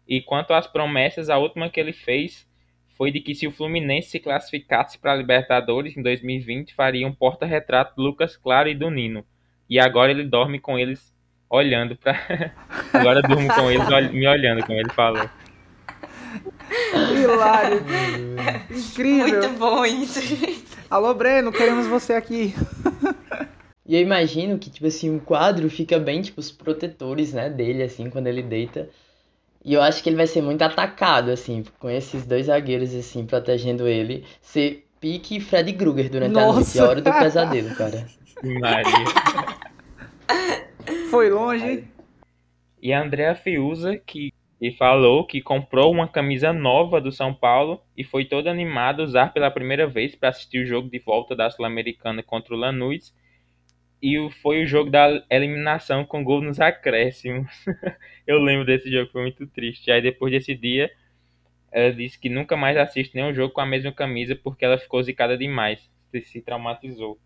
E 0.09 0.21
quanto 0.21 0.53
às 0.53 0.67
promessas, 0.67 1.31
a 1.31 1.39
última 1.39 1.71
que 1.71 1.79
ele 1.79 1.93
fez 1.93 2.49
foi 2.97 3.11
de 3.11 3.21
que 3.21 3.35
se 3.35 3.47
o 3.47 3.53
Fluminense 3.53 4.11
se 4.11 4.21
classificasse 4.21 4.99
para 4.99 5.13
a 5.13 5.17
Libertadores 5.17 5.96
em 5.96 6.03
2020, 6.03 6.75
faria 6.75 7.06
um 7.06 7.15
porta-retrato 7.15 7.94
do 7.96 8.03
Lucas 8.03 8.37
Claro 8.37 8.69
e 8.69 8.75
do 8.75 8.91
Nino. 8.91 9.25
E 9.69 9.79
agora 9.79 10.11
ele 10.11 10.25
dorme 10.25 10.58
com 10.58 10.79
eles 10.79 11.14
olhando 11.55 11.96
para. 11.96 12.53
agora 12.93 13.20
eu 13.20 13.23
durmo 13.23 13.49
com 13.53 13.70
eles 13.70 14.13
me 14.13 14.27
olhando, 14.27 14.65
como 14.65 14.79
ele 14.79 14.91
falou. 14.91 15.29
Hilário. 16.93 17.82
Incrível. 18.70 19.41
Muito 19.41 19.58
bom 19.58 19.84
isso, 19.84 20.20
gente. 20.20 20.65
Alô, 20.91 21.15
Breno, 21.15 21.53
queremos 21.53 21.87
você 21.87 22.15
aqui. 22.15 22.55
E 23.87 23.94
eu 23.94 24.01
imagino 24.01 24.58
que, 24.58 24.70
tipo 24.70 24.87
assim, 24.87 25.17
o 25.17 25.20
quadro 25.20 25.69
fica 25.70 25.99
bem, 25.99 26.23
tipo, 26.23 26.41
os 26.41 26.51
protetores, 26.51 27.32
né, 27.32 27.51
dele, 27.51 27.82
assim, 27.82 28.08
quando 28.11 28.27
ele 28.27 28.43
deita. 28.43 28.89
E 29.65 29.75
eu 29.75 29.82
acho 29.82 30.03
que 30.03 30.08
ele 30.08 30.17
vai 30.17 30.27
ser 30.27 30.43
muito 30.43 30.63
atacado, 30.63 31.31
assim, 31.31 31.65
com 31.79 31.89
esses 31.89 32.27
dois 32.27 32.46
zagueiros, 32.46 32.94
assim, 32.94 33.25
protegendo 33.27 33.87
ele. 33.87 34.25
Ser 34.41 34.87
pique 35.01 35.39
Freddy 35.41 35.75
Krueger 35.75 36.11
durante 36.11 36.37
a 36.37 36.41
noite, 36.41 36.56
Nossa. 36.56 36.84
a 36.84 36.89
hora 36.89 37.01
do 37.03 37.13
pesadelo, 37.13 37.75
cara. 37.75 38.06
Maria. 38.43 39.65
Foi 41.15 41.31
longe, 41.31 41.65
hein? 41.65 41.85
E 42.83 42.93
a 42.93 43.01
Andrea 43.01 43.37
Fiuza, 43.37 43.97
que, 43.97 44.33
que 44.59 44.73
falou 44.73 45.25
que 45.25 45.41
comprou 45.41 45.93
uma 45.93 46.09
camisa 46.09 46.53
nova 46.53 47.01
do 47.01 47.13
São 47.13 47.33
Paulo 47.33 47.81
e 47.97 48.03
foi 48.03 48.25
toda 48.25 48.51
animada 48.51 49.01
a 49.01 49.05
usar 49.05 49.33
pela 49.33 49.49
primeira 49.49 49.87
vez 49.87 50.17
para 50.17 50.31
assistir 50.31 50.65
o 50.65 50.67
jogo 50.67 50.91
de 50.91 50.99
volta 50.99 51.37
da 51.37 51.49
Sul-Americana 51.49 52.21
contra 52.21 52.53
o 52.53 52.59
Lanús. 52.59 53.15
E 54.03 54.29
foi 54.43 54.65
o 54.65 54.67
jogo 54.67 54.91
da 54.91 55.25
eliminação 55.31 56.05
com 56.05 56.25
gol 56.25 56.43
nos 56.43 56.59
acréscimos. 56.59 57.49
Eu 58.27 58.41
lembro 58.41 58.67
desse 58.67 58.91
jogo, 58.91 59.13
foi 59.13 59.23
muito 59.23 59.47
triste. 59.47 59.93
Aí 59.93 60.03
depois 60.03 60.33
desse 60.33 60.53
dia, 60.53 60.91
ela 61.71 61.93
disse 61.93 62.19
que 62.19 62.29
nunca 62.29 62.56
mais 62.56 62.77
assiste 62.77 63.15
nenhum 63.15 63.33
jogo 63.33 63.55
com 63.55 63.61
a 63.61 63.67
mesma 63.67 63.93
camisa 63.93 64.35
porque 64.35 64.65
ela 64.65 64.79
ficou 64.79 65.01
zicada 65.01 65.39
demais. 65.39 65.89
Se 66.25 66.43
traumatizou. 66.43 67.21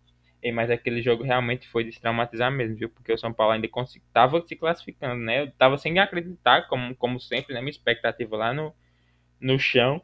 Mas 0.53 0.71
aquele 0.71 1.01
jogo 1.01 1.23
realmente 1.23 1.67
foi 1.67 1.83
de 1.83 1.99
traumatizar 1.99 2.51
mesmo, 2.51 2.75
viu? 2.75 2.89
Porque 2.89 3.11
o 3.11 3.17
São 3.17 3.33
Paulo 3.33 3.53
ainda 3.53 3.67
estava 3.67 4.41
se 4.47 4.55
classificando, 4.55 5.21
né? 5.21 5.43
Eu 5.43 5.51
tava 5.51 5.77
sem 5.77 5.99
acreditar, 5.99 6.67
como, 6.67 6.95
como 6.95 7.19
sempre, 7.19 7.53
né? 7.53 7.59
Minha 7.59 7.71
expectativa 7.71 8.37
lá 8.37 8.53
no, 8.53 8.73
no 9.39 9.59
chão. 9.59 10.01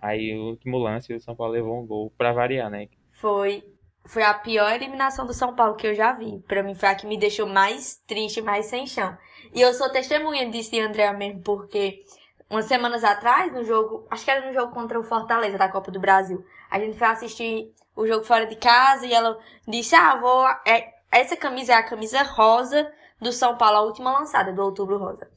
Aí 0.00 0.34
o 0.34 0.50
último 0.50 0.78
lance, 0.78 1.12
o 1.12 1.20
São 1.20 1.34
Paulo 1.34 1.52
levou 1.52 1.82
um 1.82 1.86
gol 1.86 2.10
pra 2.16 2.32
variar, 2.32 2.70
né? 2.70 2.88
Foi, 3.12 3.62
foi 4.06 4.22
a 4.22 4.32
pior 4.32 4.72
eliminação 4.72 5.26
do 5.26 5.34
São 5.34 5.54
Paulo 5.54 5.76
que 5.76 5.86
eu 5.86 5.94
já 5.94 6.12
vi. 6.12 6.40
Pra 6.48 6.62
mim 6.62 6.74
foi 6.74 6.88
a 6.88 6.94
que 6.94 7.06
me 7.06 7.18
deixou 7.18 7.46
mais 7.46 7.96
triste, 8.06 8.40
mais 8.40 8.66
sem 8.66 8.86
chão. 8.86 9.16
E 9.54 9.60
eu 9.60 9.74
sou 9.74 9.90
testemunha 9.90 10.48
disso 10.50 10.70
de 10.70 10.80
André 10.80 11.12
mesmo, 11.12 11.42
porque 11.42 12.04
umas 12.48 12.64
semanas 12.64 13.04
atrás, 13.04 13.52
no 13.52 13.64
jogo, 13.64 14.06
acho 14.10 14.24
que 14.24 14.30
era 14.30 14.46
no 14.46 14.52
jogo 14.54 14.72
contra 14.72 14.98
o 14.98 15.04
Fortaleza 15.04 15.58
da 15.58 15.68
Copa 15.68 15.90
do 15.90 16.00
Brasil, 16.00 16.42
a 16.70 16.78
gente 16.78 16.96
foi 16.96 17.08
assistir 17.08 17.72
o 17.98 18.06
jogo 18.06 18.24
fora 18.24 18.46
de 18.46 18.54
casa 18.54 19.04
e 19.04 19.12
ela 19.12 19.38
disse: 19.66 19.94
Ah, 19.94 20.14
vou. 20.16 20.46
É, 20.64 20.94
essa 21.10 21.36
camisa 21.36 21.72
é 21.72 21.76
a 21.76 21.82
camisa 21.82 22.22
rosa 22.22 22.90
do 23.20 23.32
São 23.32 23.56
Paulo, 23.56 23.78
a 23.78 23.82
última 23.82 24.12
lançada, 24.12 24.52
do 24.52 24.62
Outubro 24.62 24.98
Rosa. 24.98 25.28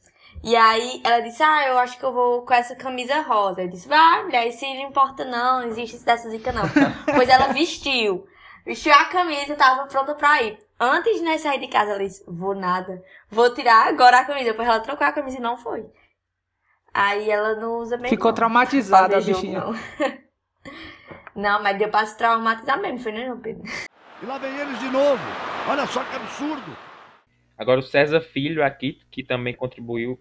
E 0.44 0.56
aí 0.56 1.01
ela 1.03 1.22
disse: 1.22 1.41
Ah, 1.41 1.68
eu 1.68 1.80
acho 1.80 1.98
que 1.98 2.06
eu 2.06 2.13
vou 2.13 2.44
com 2.44 2.53
essa 2.53 2.75
camisa 2.75 3.22
rosa. 3.22 3.63
Eu 3.63 3.68
disse: 3.68 3.88
Vai, 3.88 4.24
mulher, 4.24 4.48
isso 4.48 4.63
não 4.63 4.88
importa, 4.88 5.25
não, 5.25 5.62
não 5.62 5.68
existe 5.68 5.98
dessa 6.06 6.30
zica, 6.30 6.51
não. 6.51 6.63
pois 7.15 7.27
ela 7.27 7.48
vestiu. 7.48 8.27
Vestiu 8.63 8.94
a 8.94 9.06
camisa, 9.06 9.56
tava 9.56 9.88
pronta 9.88 10.13
pra 10.13 10.44
ir. 10.44 10.60
Antes 10.80 11.15
de 11.15 11.24
nós 11.24 11.41
sair 11.41 11.60
de 11.60 11.68
casa, 11.68 11.91
ela 11.91 12.00
disse: 12.00 12.24
Vou 12.27 12.53
nada. 12.53 13.03
Vou 13.30 13.51
tirar 13.53 13.88
agora 13.88 14.20
a 14.20 14.25
camisa. 14.25 14.51
Depois 14.51 14.68
ela 14.68 14.80
trocou 14.80 15.06
a 15.06 15.12
camisa 15.12 15.38
e 15.38 15.41
não 15.41 15.58
foi. 15.58 15.89
Aí 16.94 17.30
ela 17.30 17.56
não 17.56 17.77
usa 17.77 17.98
mesmo. 17.98 18.10
Ficou 18.10 18.30
não. 18.30 18.36
traumatizada 18.36 19.18
a 19.18 19.22
bichinha. 19.22 19.63
Não. 21.36 21.62
mas 21.64 21.78
deu 21.78 21.90
pra 21.90 22.06
se 22.06 22.18
traumatizar 22.18 22.80
mesmo, 22.82 23.00
foi 23.00 23.12
né, 23.12 23.28
não, 23.28 23.40
Pedro? 23.40 23.64
E 24.22 24.26
lá 24.26 24.38
vem 24.38 24.56
eles 24.58 24.80
de 24.80 24.86
novo. 24.90 25.22
Olha 25.70 25.86
só 25.88 26.04
que 26.04 26.16
absurdo. 26.16 26.76
Agora 27.58 27.80
o 27.80 27.84
César 27.84 28.22
Filho 28.22 28.64
aqui, 28.64 29.00
que 29.12 29.24
também 29.24 29.54
contribuiu 29.54 30.20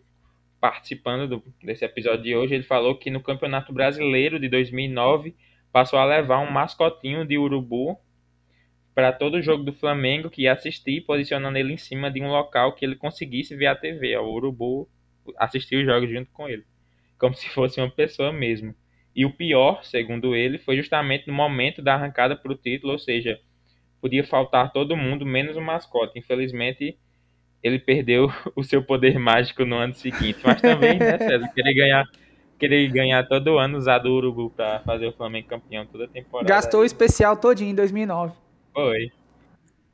participando 0.60 1.26
do- 1.26 1.44
desse 1.62 1.84
episódio 1.84 2.22
de 2.22 2.36
hoje, 2.36 2.54
ele 2.54 2.62
falou 2.64 2.98
que 2.98 3.10
no 3.10 3.22
Campeonato 3.22 3.72
Brasileiro 3.72 4.38
de 4.38 4.48
2009 4.48 5.34
passou 5.72 5.98
a 5.98 6.04
levar 6.04 6.38
um 6.40 6.50
mascotinho 6.50 7.24
de 7.24 7.38
urubu 7.38 7.98
para 8.94 9.12
todo 9.12 9.40
jogo 9.40 9.64
do 9.64 9.72
Flamengo 9.72 10.28
que 10.28 10.42
ia 10.42 10.52
assistir, 10.52 11.00
posicionando 11.02 11.56
ele 11.56 11.72
em 11.72 11.76
cima 11.78 12.10
de 12.10 12.20
um 12.20 12.28
local 12.28 12.74
que 12.74 12.84
ele 12.84 12.96
conseguisse 12.96 13.56
ver 13.56 13.68
a 13.68 13.74
TV. 13.76 14.16
ó, 14.16 14.22
O 14.22 14.34
urubu 14.34 14.88
assistir 15.38 15.76
os 15.76 15.84
jogos 15.86 16.10
junto 16.10 16.30
com 16.32 16.46
ele, 16.48 16.64
como 17.18 17.34
se 17.34 17.48
fosse 17.48 17.80
uma 17.80 17.90
pessoa 17.90 18.30
mesmo. 18.32 18.74
E 19.14 19.24
o 19.26 19.32
pior, 19.32 19.84
segundo 19.84 20.34
ele, 20.36 20.58
foi 20.58 20.76
justamente 20.76 21.26
no 21.26 21.32
momento 21.34 21.82
da 21.82 21.94
arrancada 21.94 22.36
para 22.36 22.52
o 22.52 22.56
título, 22.56 22.92
ou 22.92 22.98
seja, 22.98 23.40
podia 24.00 24.24
faltar 24.24 24.72
todo 24.72 24.96
mundo, 24.96 25.26
menos 25.26 25.56
o 25.56 25.60
mascote. 25.60 26.18
Infelizmente, 26.18 26.96
ele 27.62 27.78
perdeu 27.78 28.28
o 28.56 28.62
seu 28.62 28.82
poder 28.82 29.18
mágico 29.18 29.64
no 29.64 29.76
ano 29.76 29.94
seguinte. 29.94 30.38
Mas 30.44 30.60
também, 30.60 30.98
né, 30.98 31.18
César, 31.18 31.48
querer 31.52 31.74
ganhar, 31.74 32.04
querer 32.58 32.88
ganhar 32.88 33.26
todo 33.26 33.58
ano, 33.58 33.76
usar 33.76 33.98
do 33.98 34.12
Urubu 34.12 34.50
para 34.50 34.80
fazer 34.80 35.06
o 35.06 35.12
Flamengo 35.12 35.48
campeão 35.48 35.84
toda 35.86 36.04
a 36.04 36.08
temporada. 36.08 36.48
Gastou 36.48 36.80
o 36.80 36.84
especial 36.84 37.36
todinho 37.36 37.70
em 37.70 37.74
2009. 37.74 38.34
Foi. 38.72 39.10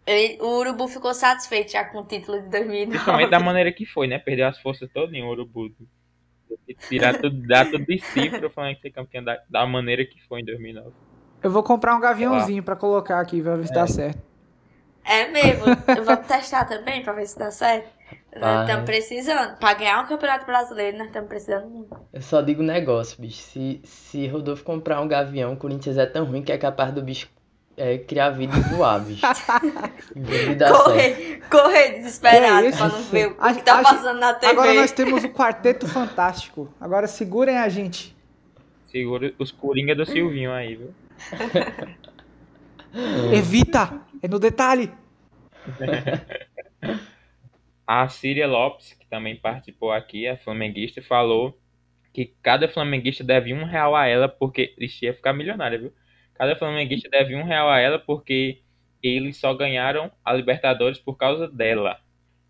Ele- 0.07 0.39
o 0.41 0.59
Urubu 0.61 0.87
ficou 0.87 1.13
satisfeito 1.13 1.73
já 1.73 1.85
com 1.85 1.99
o 1.99 2.07
título 2.07 2.41
de 2.41 2.49
2009. 2.49 2.91
Principalmente 2.91 3.31
da 3.31 3.41
maneira 3.41 3.73
que 3.73 3.85
foi, 3.85 4.07
né? 4.07 4.19
Perdeu 4.19 4.47
as 4.47 4.61
forças 4.61 4.89
todinho, 4.93 5.27
o 5.27 5.31
Urubu. 5.31 5.73
Tirar 6.89 7.19
tudo, 7.19 7.47
dar 7.47 7.71
tudo 7.71 7.85
de 7.85 7.99
si 7.99 8.31
pro 8.31 8.51
Flamengo 8.51 8.81
ser 8.81 8.91
campeão 8.91 9.25
da, 9.25 9.41
da 9.49 9.67
maneira 9.67 10.05
que 10.05 10.23
foi 10.27 10.41
em 10.41 10.45
2009. 10.45 10.91
Eu 11.43 11.51
vou 11.51 11.63
comprar 11.63 11.95
um 11.95 12.01
gaviãozinho 12.01 12.63
pra 12.63 12.77
colocar 12.77 13.21
aqui, 13.21 13.43
pra 13.43 13.57
ver 13.57 13.67
se 13.67 13.75
dá 13.75 13.87
certo. 13.87 14.23
É 15.05 15.29
mesmo. 15.29 15.65
Vamos 16.05 16.27
testar 16.27 16.65
também 16.65 17.03
pra 17.03 17.13
ver 17.13 17.27
se 17.27 17.39
dá 17.39 17.51
certo. 17.51 17.89
Nós 18.39 18.63
estamos 18.63 18.85
precisando. 18.85 19.57
Pra 19.59 19.75
ganhar 19.75 20.03
um 20.03 20.07
campeonato 20.07 20.45
brasileiro, 20.45 20.99
nós 20.99 21.07
estamos 21.07 21.29
precisando 21.29 21.69
muito. 21.69 21.97
Eu 22.13 22.21
só 22.21 22.43
digo 22.43 22.63
um 22.63 22.67
negócio, 22.67 23.21
bicho. 23.21 23.41
Se, 23.41 23.81
se 23.85 24.27
Rodolfo 24.27 24.65
comprar 24.65 25.01
um 25.01 25.09
gavião, 25.09 25.53
o 25.53 25.57
Corinthians 25.57 25.97
é 25.97 26.07
tão 26.07 26.25
ruim 26.25 26.43
que 26.43 26.53
é 26.53 26.59
capaz 26.59 26.93
do 26.93 27.03
bicho 27.03 27.29
é, 27.77 27.99
criar 27.99 28.31
de 28.31 28.47
dar 28.47 29.05
certo. 29.35 30.85
Correr, 30.85 31.41
correr 31.51 31.91
desesperado 31.99 32.67
isso? 32.67 32.79
pra 32.79 32.89
não 32.89 33.03
ver 33.03 33.33
o 33.33 33.37
A- 33.39 33.55
que 33.55 33.63
tá 33.63 33.81
a- 33.81 33.83
passando 33.83 34.19
na 34.19 34.33
TV. 34.35 34.53
Agora 34.53 34.73
nós 34.75 34.93
temos 34.93 35.25
o 35.25 35.29
Quarteto 35.29 35.87
Fantástico. 35.87 36.73
Agora 36.81 37.07
segurem 37.07 37.59
a 37.59 37.69
gente. 37.69 38.17
Segura 38.87 39.33
os 39.39 39.51
Coringa 39.53 39.95
do 39.95 40.07
Silvinho 40.07 40.53
aí, 40.53 40.77
viu? 40.77 40.95
Evita! 43.33 44.01
É 44.23 44.29
no 44.29 44.39
detalhe. 44.39 44.91
A 47.87 48.09
Síria 48.09 48.47
Lopes, 48.49 48.95
que 48.95 49.07
também 49.07 49.37
participou 49.37 49.93
aqui, 49.93 50.27
a 50.27 50.37
flamenguista, 50.37 51.01
falou 51.03 51.57
que 52.13 52.35
cada 52.43 52.69
flamenguista 52.69 53.23
deve 53.23 53.53
um 53.55 53.65
real 53.65 53.95
a 53.95 54.07
ela 54.07 54.29
porque. 54.29 54.75
Ixi, 54.79 55.05
ia 55.05 55.15
ficar 55.15 55.33
milionária, 55.33 55.79
viu? 55.79 55.93
Cada 56.39 56.57
flamenguista 56.57 57.09
deve 57.09 57.35
um 57.35 57.45
real 57.45 57.69
a 57.69 57.79
ela 57.79 57.99
porque 57.99 58.61
eles 59.03 59.37
só 59.37 59.55
ganharam 59.55 60.11
a 60.25 60.33
Libertadores 60.33 60.99
por 60.99 61.17
causa 61.17 61.49
dela. 61.49 61.99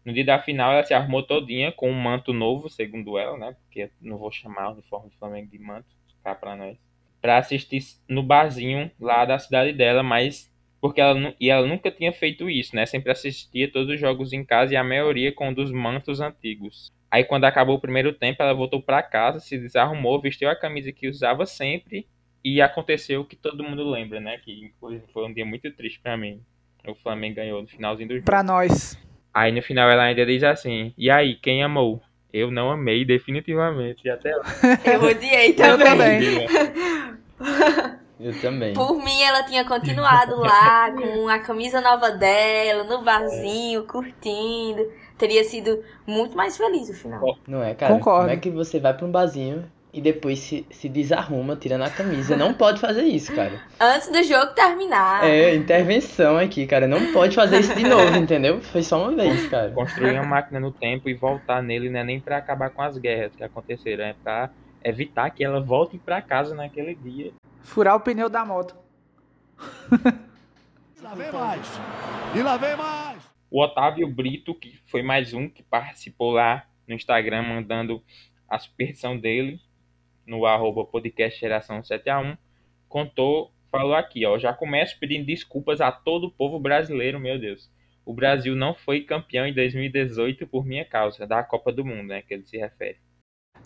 No 0.05 0.13
dia 0.13 0.25
da 0.25 0.39
final, 0.39 0.73
ela 0.73 0.85
se 0.85 0.95
arrumou 0.95 1.23
todinha 1.23 1.73
com 1.73 1.91
um 1.91 1.95
manto 1.95 2.33
novo, 2.33 2.69
segundo 2.69 3.19
ela, 3.19 3.37
né? 3.37 3.57
Porque 3.65 3.91
não 4.01 4.17
vou 4.19 4.31
chamar 4.31 4.69
o 4.69 4.73
uniforme 4.75 5.11
do 5.11 5.17
Flamengo 5.17 5.51
de 5.51 5.59
manto, 5.59 5.87
cá 6.23 6.35
pra 6.35 6.55
nós. 6.55 6.77
Pra 7.21 7.39
assistir 7.39 7.81
no 8.09 8.23
barzinho 8.23 8.91
lá 9.01 9.25
da 9.25 9.39
cidade 9.39 9.73
dela, 9.73 10.03
mas 10.03 10.53
porque 10.81 11.01
ela, 11.01 11.35
e 11.41 11.51
ela 11.51 11.67
nunca 11.67 11.91
tinha 11.91 12.13
feito 12.13 12.49
isso, 12.49 12.77
né? 12.77 12.87
Sempre 12.87 13.11
assistia 13.11 13.71
todos 13.71 13.93
os 13.93 14.01
jogos 14.01 14.33
em 14.33 14.45
casa 14.45 14.75
e 14.75 14.77
a 14.77 14.85
maioria 14.85 15.33
com 15.33 15.49
um 15.49 15.55
dos 15.55 15.73
mantos 15.73 16.21
antigos. 16.21 16.93
Aí 17.11 17.25
quando 17.25 17.45
acabou 17.45 17.77
o 17.77 17.81
primeiro 17.81 18.13
tempo, 18.13 18.43
ela 18.43 18.55
voltou 18.55 18.81
pra 18.81 19.03
casa, 19.03 19.41
se 19.41 19.59
desarrumou, 19.59 20.21
vestiu 20.21 20.49
a 20.49 20.57
camisa 20.57 20.93
que 20.93 21.09
usava 21.09 21.47
sempre 21.47 22.07
e 22.47 22.63
aconteceu 22.63 23.23
o 23.23 23.25
que 23.25 23.35
todo 23.35 23.65
mundo 23.65 23.91
lembra, 23.91 24.21
né? 24.21 24.39
Que 24.39 24.67
inclusive 24.67 25.03
foi 25.13 25.27
um 25.27 25.35
dia 25.35 25.45
muito 25.45 25.69
triste 25.73 25.99
pra 26.01 26.17
mim. 26.17 26.41
O 26.87 26.95
Flamengo 26.95 27.35
ganhou 27.35 27.61
no 27.61 27.67
finalzinho 27.67 28.09
do 28.09 28.15
jogo. 28.15 28.25
Pra 28.25 28.45
nós. 28.45 28.97
Aí 29.35 29.51
no 29.51 29.61
final 29.61 29.91
ela 29.91 30.05
ainda 30.05 30.25
diz 30.25 30.45
assim: 30.45 30.95
"E 30.97 31.11
aí, 31.11 31.35
quem 31.35 31.65
amou?" 31.65 32.01
Eu 32.33 32.53
não 32.53 32.71
amei 32.71 33.05
definitivamente. 33.05 34.07
E 34.07 34.11
até 34.11 34.37
lá. 34.37 34.45
Eu 34.85 35.03
odiei 35.03 35.51
Eu 35.51 35.57
também. 35.57 36.47
também. 36.47 36.47
Eu 38.21 38.41
também. 38.41 38.75
Por 38.75 38.97
mim, 39.03 39.23
ela 39.23 39.43
tinha 39.43 39.65
continuado 39.65 40.37
lá 40.37 40.93
com 40.95 41.29
a 41.29 41.39
camisa 41.41 41.81
nova 41.81 42.11
dela, 42.13 42.85
no 42.85 43.03
barzinho, 43.03 43.85
curtindo. 43.85 44.89
Teria 45.19 45.43
sido 45.45 45.83
muito 46.07 46.37
mais 46.37 46.57
feliz 46.57 46.89
o 46.91 46.95
final. 46.95 47.39
Não 47.49 47.63
é, 47.63 47.75
cara? 47.75 47.95
Concordo. 47.95 48.27
Como 48.27 48.33
é 48.33 48.37
que 48.37 48.51
você 48.51 48.79
vai 48.79 48.95
pra 48.95 49.07
um 49.07 49.11
barzinho 49.11 49.65
e 49.97 50.01
depois 50.01 50.39
se, 50.41 50.67
se 50.71 50.91
desarruma 50.91 51.57
tirando 51.57 51.85
a 51.85 51.91
camisa? 51.91 52.37
Não 52.37 52.53
pode 52.53 52.79
fazer 52.79 53.05
isso, 53.05 53.35
cara. 53.35 53.63
Antes 53.81 54.13
do 54.13 54.23
jogo 54.23 54.53
terminar. 54.53 55.25
É, 55.25 55.55
intervenção 55.55 56.37
aqui, 56.37 56.67
cara. 56.67 56.87
Não 56.87 57.15
pode 57.15 57.35
fazer 57.35 57.61
isso 57.61 57.75
de 57.75 57.83
novo, 57.83 58.13
entendeu? 58.19 58.61
Foi 58.61 58.83
só 58.83 59.03
uma 59.03 59.17
vez, 59.17 59.49
cara. 59.49 59.71
Construir 59.71 60.13
uma 60.13 60.23
máquina 60.23 60.61
no 60.61 60.71
tempo 60.71 61.09
e 61.09 61.15
voltar 61.15 61.63
nele 61.63 61.89
não 61.89 62.01
é 62.01 62.05
nem 62.05 62.21
pra 62.21 62.37
acabar 62.37 62.69
com 62.69 62.83
as 62.83 62.99
guerras 62.99 63.35
que 63.35 63.43
aconteceram, 63.43 64.05
é 64.05 64.15
pra 64.23 64.51
evitar 64.85 65.31
que 65.31 65.43
ela 65.43 65.61
volte 65.61 65.97
pra 65.97 66.21
casa 66.21 66.55
naquele 66.55 66.95
dia. 66.95 67.33
Furar 67.63 67.97
o 67.97 68.01
pneu 68.01 68.29
da 68.29 68.45
moto. 68.45 68.77
Lá 71.03 71.15
vem 71.15 71.33
mais. 71.33 71.81
E 72.35 72.43
lá 72.43 72.57
vem 72.57 72.77
mais. 72.77 73.23
O 73.51 73.63
Otávio 73.63 74.09
Brito, 74.09 74.55
que 74.55 74.79
foi 74.87 75.03
mais 75.03 75.33
um 75.33 75.49
que 75.49 75.63
participou 75.63 76.33
lá 76.33 76.65
no 76.87 76.95
Instagram, 76.95 77.43
mandando 77.43 78.03
a 78.49 78.59
superstição 78.59 79.17
dele 79.17 79.61
no 80.27 80.45
arroba 80.45 80.85
podcast 80.85 81.39
geração 81.39 81.81
7a1, 81.81 82.37
contou, 82.89 83.53
falou 83.71 83.95
aqui, 83.95 84.27
ó, 84.27 84.39
já 84.39 84.53
começo 84.53 84.99
pedindo 84.99 85.27
desculpas 85.27 85.81
a 85.81 85.93
todo 85.93 86.27
o 86.27 86.31
povo 86.31 86.59
brasileiro, 86.59 87.21
meu 87.21 87.39
Deus. 87.39 87.71
O 88.05 88.13
Brasil 88.13 88.55
não 88.55 88.75
foi 88.75 89.03
campeão 89.03 89.47
em 89.47 89.53
2018 89.53 90.47
por 90.47 90.65
minha 90.65 90.85
causa, 90.85 91.27
da 91.27 91.43
Copa 91.43 91.73
do 91.73 91.85
Mundo, 91.85 92.09
né, 92.09 92.23
que 92.23 92.35
ele 92.35 92.45
se 92.45 92.57
refere. 92.57 92.99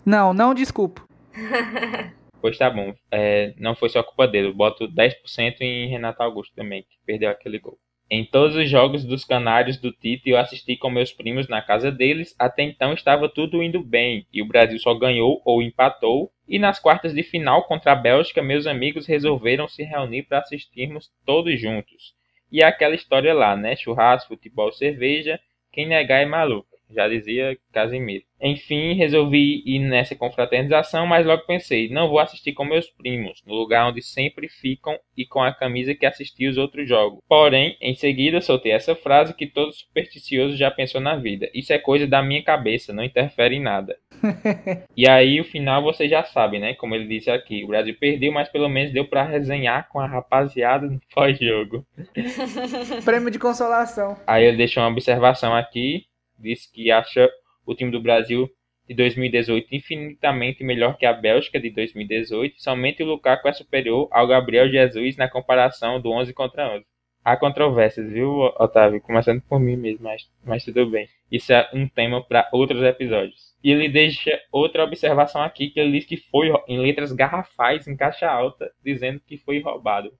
Não, 0.05 0.33
não 0.33 0.53
desculpo. 0.53 1.07
Pois 2.41 2.57
tá 2.57 2.71
bom, 2.71 2.95
é, 3.11 3.53
não 3.55 3.75
foi 3.75 3.87
só 3.87 4.01
culpa 4.01 4.27
dele, 4.27 4.47
eu 4.47 4.53
boto 4.55 4.87
10% 4.87 5.61
em 5.61 5.87
Renato 5.87 6.23
Augusto 6.23 6.55
também, 6.55 6.81
que 6.81 6.97
perdeu 7.05 7.29
aquele 7.29 7.59
gol. 7.59 7.77
Em 8.13 8.25
todos 8.25 8.57
os 8.57 8.69
jogos 8.69 9.05
dos 9.05 9.23
Canários 9.23 9.77
do 9.77 9.89
Tite, 9.89 10.29
eu 10.29 10.37
assisti 10.37 10.75
com 10.75 10.89
meus 10.89 11.13
primos 11.13 11.47
na 11.47 11.61
casa 11.61 11.89
deles. 11.89 12.35
Até 12.37 12.61
então 12.61 12.91
estava 12.91 13.29
tudo 13.29 13.63
indo 13.63 13.81
bem 13.81 14.27
e 14.33 14.41
o 14.41 14.45
Brasil 14.45 14.77
só 14.79 14.93
ganhou 14.93 15.41
ou 15.45 15.61
empatou. 15.61 16.29
E 16.45 16.59
nas 16.59 16.77
quartas 16.77 17.13
de 17.13 17.23
final 17.23 17.63
contra 17.63 17.93
a 17.93 17.95
Bélgica, 17.95 18.43
meus 18.43 18.67
amigos 18.67 19.07
resolveram 19.07 19.65
se 19.65 19.83
reunir 19.83 20.23
para 20.23 20.39
assistirmos 20.39 21.09
todos 21.25 21.57
juntos. 21.57 22.13
E 22.51 22.61
é 22.61 22.65
aquela 22.65 22.95
história 22.95 23.33
lá, 23.33 23.55
né? 23.55 23.77
Churrasco, 23.77 24.35
futebol, 24.35 24.73
cerveja. 24.73 25.39
Quem 25.71 25.87
negar 25.87 26.21
é 26.21 26.25
maluco, 26.25 26.70
já 26.93 27.07
dizia 27.07 27.57
Casimiro. 27.71 28.23
Enfim, 28.41 28.93
resolvi 28.93 29.61
ir 29.65 29.79
nessa 29.79 30.15
confraternização, 30.15 31.05
mas 31.05 31.25
logo 31.25 31.45
pensei, 31.45 31.89
não 31.89 32.09
vou 32.09 32.17
assistir 32.19 32.53
com 32.53 32.65
meus 32.65 32.89
primos, 32.89 33.41
no 33.45 33.53
lugar 33.53 33.87
onde 33.87 34.01
sempre 34.01 34.49
ficam 34.49 34.97
e 35.15 35.25
com 35.25 35.43
a 35.43 35.53
camisa 35.53 35.93
que 35.93 36.07
assisti 36.07 36.47
os 36.47 36.57
outros 36.57 36.89
jogos. 36.89 37.19
Porém, 37.29 37.77
em 37.79 37.93
seguida 37.93 38.41
soltei 38.41 38.71
essa 38.71 38.95
frase 38.95 39.35
que 39.35 39.45
todo 39.45 39.71
supersticioso 39.71 40.57
já 40.57 40.71
pensou 40.71 40.99
na 40.99 41.15
vida. 41.15 41.49
Isso 41.53 41.71
é 41.71 41.77
coisa 41.77 42.07
da 42.07 42.23
minha 42.23 42.43
cabeça, 42.43 42.91
não 42.91 43.03
interfere 43.03 43.55
em 43.55 43.61
nada. 43.61 43.95
e 44.97 45.07
aí 45.07 45.39
o 45.39 45.45
final 45.45 45.83
vocês 45.83 46.09
já 46.09 46.23
sabem, 46.23 46.59
né? 46.59 46.73
Como 46.73 46.95
ele 46.95 47.07
disse 47.07 47.29
aqui, 47.29 47.63
o 47.63 47.67
Brasil 47.67 47.95
perdeu, 47.99 48.31
mas 48.31 48.49
pelo 48.49 48.67
menos 48.67 48.91
deu 48.91 49.05
para 49.05 49.23
resenhar 49.23 49.87
com 49.89 49.99
a 49.99 50.07
rapaziada 50.07 50.87
no 50.87 50.99
pós-jogo. 51.13 51.85
Prêmio 53.05 53.29
de 53.29 53.37
consolação. 53.37 54.17
Aí 54.25 54.45
ele 54.45 54.57
deixou 54.57 54.81
uma 54.81 54.89
observação 54.89 55.55
aqui, 55.55 56.05
disse 56.41 56.71
que 56.71 56.91
acha 56.91 57.29
o 57.65 57.75
time 57.75 57.91
do 57.91 58.01
Brasil 58.01 58.49
de 58.87 58.95
2018 58.95 59.67
infinitamente 59.71 60.63
melhor 60.63 60.97
que 60.97 61.05
a 61.05 61.13
Bélgica 61.13 61.59
de 61.59 61.69
2018, 61.69 62.61
somente 62.61 63.03
o 63.03 63.05
Lukaku 63.05 63.47
é 63.47 63.53
superior 63.53 64.07
ao 64.11 64.27
Gabriel 64.27 64.69
Jesus 64.69 65.15
na 65.15 65.29
comparação 65.29 66.01
do 66.01 66.11
11 66.11 66.33
contra 66.33 66.75
11. 66.75 66.85
Há 67.23 67.37
controvérsias, 67.37 68.11
viu, 68.11 68.31
Otávio? 68.59 68.99
Começando 68.99 69.41
por 69.41 69.59
mim 69.59 69.77
mesmo, 69.77 70.03
mas, 70.03 70.27
mas 70.43 70.65
tudo 70.65 70.89
bem. 70.89 71.07
Isso 71.31 71.53
é 71.53 71.69
um 71.71 71.87
tema 71.87 72.23
para 72.23 72.49
outros 72.51 72.81
episódios. 72.83 73.53
E 73.63 73.71
ele 73.71 73.87
deixa 73.87 74.31
outra 74.51 74.83
observação 74.83 75.43
aqui, 75.43 75.69
que 75.69 75.79
ele 75.79 75.91
diz 75.91 76.05
que 76.05 76.17
foi 76.17 76.51
em 76.67 76.79
letras 76.79 77.11
garrafais, 77.11 77.87
em 77.87 77.95
caixa 77.95 78.27
alta, 78.27 78.71
dizendo 78.83 79.21
que 79.25 79.37
foi 79.37 79.61
roubado. 79.61 80.11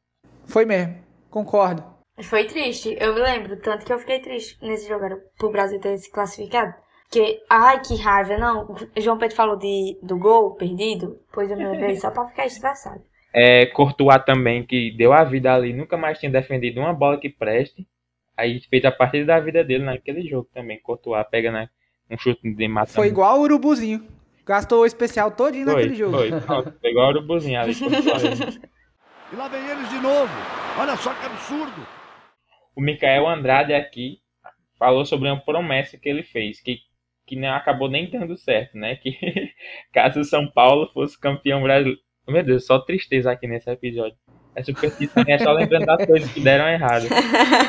Foi 0.46 0.64
mesmo, 0.64 0.96
concordo. 1.30 2.01
Foi 2.20 2.46
triste, 2.46 2.96
eu 3.00 3.16
me 3.16 3.22
lembro, 3.22 3.58
tanto 3.58 3.86
que 3.86 3.94
eu 3.94 4.00
fiquei 4.00 4.20
triste 4.20 4.58
nesse 4.62 4.88
jogo, 4.88 5.06
era 5.06 5.18
pro 5.38 5.50
Brasil 5.50 5.80
ter 5.80 5.98
se 5.98 6.12
classificado. 6.12 6.74
Porque, 7.12 7.42
ai, 7.50 7.82
que 7.82 7.96
raiva, 7.96 8.38
não. 8.38 8.74
O 8.96 9.02
João 9.02 9.18
Pedro 9.18 9.36
falou 9.36 9.58
de, 9.58 10.00
do 10.02 10.18
gol 10.18 10.56
perdido, 10.56 11.20
pois 11.34 11.52
eu 11.52 11.58
me 11.58 11.68
lembrei 11.68 11.96
só 11.98 12.10
pra 12.10 12.26
ficar 12.26 12.46
estressado. 12.46 13.02
É, 13.34 13.66
Courtois 13.66 14.24
também, 14.26 14.66
que 14.66 14.96
deu 14.96 15.12
a 15.12 15.24
vida 15.24 15.54
ali, 15.54 15.74
nunca 15.74 15.98
mais 15.98 16.20
tinha 16.20 16.32
defendido 16.32 16.80
uma 16.80 16.94
bola 16.94 17.20
que 17.20 17.30
preste. 17.30 17.86
Aí 18.38 18.62
fez 18.70 18.86
a 18.86 18.92
partida 18.92 19.26
da 19.26 19.40
vida 19.42 19.62
dele 19.62 19.84
naquele 19.84 20.22
jogo 20.26 20.48
também. 20.54 20.80
Courtois 20.82 21.26
pega 21.30 21.52
né, 21.52 21.70
um 22.10 22.18
chute 22.18 22.50
de 22.50 22.68
mata. 22.68 22.92
Foi 22.94 23.08
igual 23.08 23.40
o 23.40 23.42
Urubuzinho. 23.42 24.08
Gastou 24.46 24.82
o 24.82 24.86
especial 24.86 25.32
todinho 25.32 25.66
foi, 25.66 25.76
naquele 25.76 25.96
jogo. 25.96 26.18
Foi, 26.18 26.32
foi 26.80 26.90
igual 26.92 27.08
o 27.08 27.10
Urubuzinho 27.12 27.60
ali. 27.60 27.74
e 29.34 29.36
lá 29.36 29.50
vem 29.50 29.68
eles 29.68 29.90
de 29.90 30.00
novo. 30.00 30.32
Olha 30.80 30.96
só 30.96 31.14
que 31.14 31.26
absurdo. 31.26 32.01
O 32.76 32.82
Mikael 32.82 33.28
Andrade 33.28 33.74
aqui 33.74 34.20
falou 34.78 35.06
sobre 35.06 35.30
uma 35.30 35.40
promessa 35.40 35.98
que 35.98 36.10
ele 36.10 36.24
fez, 36.24 36.60
que, 36.60 36.80
que 37.28 37.36
não 37.36 37.54
acabou 37.54 37.90
nem 37.90 38.10
dando 38.10 38.36
certo, 38.38 38.78
né? 38.78 38.96
Que 38.96 39.16
caso 39.94 40.22
o 40.22 40.26
São 40.26 40.50
Paulo 40.50 40.88
fosse 40.94 41.20
campeão 41.20 41.62
brasileiro. 41.62 42.00
Meu 42.28 42.44
Deus, 42.44 42.66
só 42.66 42.80
tristeza 42.80 43.32
aqui 43.32 43.48
nesse 43.48 43.70
episódio. 43.70 44.18
É 44.56 44.64
superstição, 44.64 45.24
é 45.28 45.38
só 45.38 45.52
lembrando 45.54 45.86
das 45.86 46.06
coisas 46.06 46.32
que 46.32 46.42
deram 46.42 46.68
errado. 46.68 47.08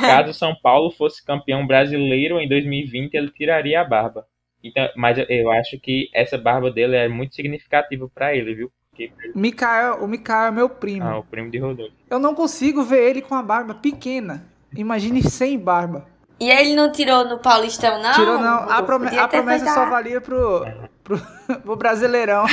Caso 0.01 0.31
o 0.31 0.35
São 0.35 0.55
Paulo 0.55 0.91
fosse 0.91 1.25
campeão 1.25 1.67
brasileiro 1.67 2.41
em 2.41 2.49
2020, 2.49 3.15
ele 3.15 3.31
tiraria 3.31 3.81
a 3.81 3.85
barba. 3.85 4.27
Então, 4.65 4.89
mas 4.97 5.19
eu 5.29 5.51
acho 5.51 5.79
que 5.81 6.09
essa 6.15 6.39
barba 6.39 6.71
dele 6.71 6.97
é 6.97 7.09
muito 7.09 7.35
significativa 7.35 8.09
para 8.09 8.35
ele, 8.35 8.55
viu? 8.55 8.73
Porque... 8.91 9.13
Mikael, 9.35 10.03
o 10.03 10.09
Mikael 10.09 10.49
é 10.49 10.51
meu 10.51 10.69
primo. 10.69 11.05
Ah, 11.05 11.19
o 11.19 11.25
primo 11.25 11.51
de 11.51 11.59
Rodolfo. 11.59 11.95
Eu 12.11 12.19
não 12.19 12.35
consigo 12.35 12.83
ver 12.83 13.11
ele 13.11 13.23
com 13.23 13.35
a 13.35 13.43
barba 13.43 13.75
pequena. 13.75 14.52
Imagine 14.77 15.23
sem 15.23 15.59
barba. 15.59 16.07
E 16.41 16.51
ele 16.51 16.75
não 16.75 16.91
tirou 16.91 17.25
no 17.25 17.39
Paulistão, 17.39 18.03
não? 18.03 18.13
Tirou 18.13 18.39
não. 18.39 18.71
A, 18.71 18.83
prome 18.83 19.07
a 19.17 19.29
promessa 19.29 19.73
só 19.73 19.87
valia 19.87 20.21
pro, 20.21 20.67
pro, 21.05 21.21
pro 21.63 21.77
Brasileirão. 21.77 22.45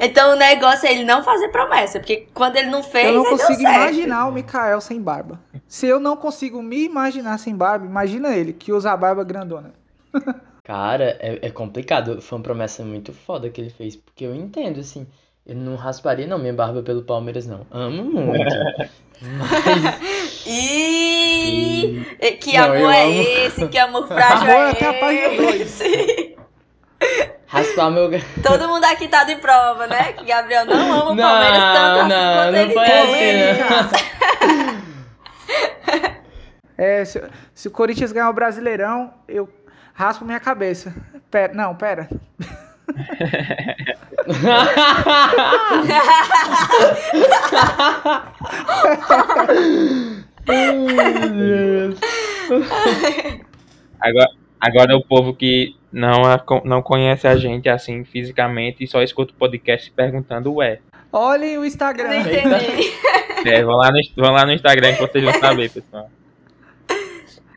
então 0.00 0.32
o 0.32 0.36
negócio 0.36 0.88
é 0.88 0.92
ele 0.92 1.04
não 1.04 1.22
fazer 1.22 1.48
promessa, 1.48 2.00
porque 2.00 2.26
quando 2.34 2.56
ele 2.56 2.70
não 2.70 2.82
fez, 2.82 3.06
Eu 3.06 3.14
não 3.14 3.24
consigo 3.24 3.58
deu 3.58 3.58
certo. 3.58 3.76
imaginar 3.76 4.26
o 4.26 4.32
Mikael 4.32 4.80
sem 4.80 5.00
barba. 5.00 5.40
Se 5.68 5.86
eu 5.86 6.00
não 6.00 6.16
consigo 6.16 6.60
me 6.62 6.84
imaginar 6.84 7.38
sem 7.38 7.54
barba, 7.54 7.86
imagina 7.86 8.34
ele, 8.34 8.52
que 8.52 8.72
usa 8.72 8.90
a 8.90 8.96
barba 8.96 9.22
grandona. 9.22 9.72
Cara, 10.64 11.16
é, 11.20 11.46
é 11.46 11.50
complicado. 11.50 12.20
Foi 12.20 12.38
uma 12.38 12.42
promessa 12.42 12.84
muito 12.84 13.12
foda 13.12 13.48
que 13.48 13.60
ele 13.60 13.70
fez, 13.70 13.96
porque 13.96 14.24
eu 14.24 14.34
entendo, 14.34 14.80
assim. 14.80 15.06
Eu 15.48 15.56
não 15.56 15.76
rasparia 15.76 16.26
não 16.26 16.38
minha 16.38 16.52
barba 16.52 16.82
pelo 16.82 17.02
Palmeiras, 17.02 17.46
não. 17.46 17.66
Amo 17.70 18.04
muito. 18.04 18.44
mas... 19.22 20.46
E... 20.46 22.04
Que 22.40 22.56
Não, 22.58 22.64
amor 22.66 22.92
é 22.92 23.04
amo. 23.04 23.22
esse? 23.22 23.68
Que 23.68 23.78
amor 23.78 24.06
frágil 24.06 24.42
Amor 24.42 24.50
é 24.50 24.70
até 24.70 24.86
a 24.88 24.92
página 24.94 25.28
dois. 25.36 25.60
esse? 25.62 26.36
Raspar 27.46 27.90
meu. 27.90 28.10
Todo 28.42 28.68
mundo 28.68 28.84
aqui 28.84 29.08
tá 29.08 29.24
de 29.24 29.36
prova, 29.36 29.86
né? 29.86 30.12
Que 30.12 30.24
Gabriel 30.26 30.66
não 30.66 30.92
ama 30.92 31.10
o 31.12 31.14
Não, 31.14 31.24
Palmeiras 31.24 31.58
tanto 31.58 32.00
assim 32.00 32.08
não, 32.10 32.34
quanto 32.34 32.52
não 32.52 32.58
ele 32.58 32.74
tem. 32.74 32.82
assim, 32.82 33.62
É, 36.76 37.04
se, 37.04 37.22
se 37.54 37.68
o 37.68 37.70
Corinthians 37.70 38.12
ganhar 38.12 38.28
o 38.28 38.34
Brasileirão, 38.34 39.14
eu 39.26 39.48
raspo 39.94 40.24
minha 40.26 40.38
cabeça. 40.38 40.94
Pera, 41.30 41.54
não, 41.54 41.74
pera. 41.74 42.08
Agora, 54.00 54.28
agora 54.60 54.96
o 54.96 55.04
povo 55.04 55.34
que 55.34 55.74
não, 55.92 56.24
a- 56.24 56.42
não 56.64 56.82
conhece 56.82 57.26
a 57.26 57.36
gente 57.36 57.68
assim 57.68 58.04
fisicamente 58.04 58.84
e 58.84 58.86
só 58.86 59.02
escuta 59.02 59.32
o 59.32 59.36
podcast 59.36 59.90
perguntando, 59.92 60.54
ué. 60.54 60.78
Olhem 61.12 61.56
o 61.56 61.60
Não 61.60 61.66
Instagram. 61.66 62.16
entendi. 62.16 62.92
É, 63.46 63.62
vão, 63.62 63.76
lá 63.76 63.90
no, 63.90 63.98
vão 64.22 64.32
lá 64.32 64.44
no 64.44 64.52
Instagram 64.52 64.94
que 64.94 65.00
vocês 65.00 65.24
vão 65.24 65.32
saber, 65.34 65.70
pessoal. 65.70 66.10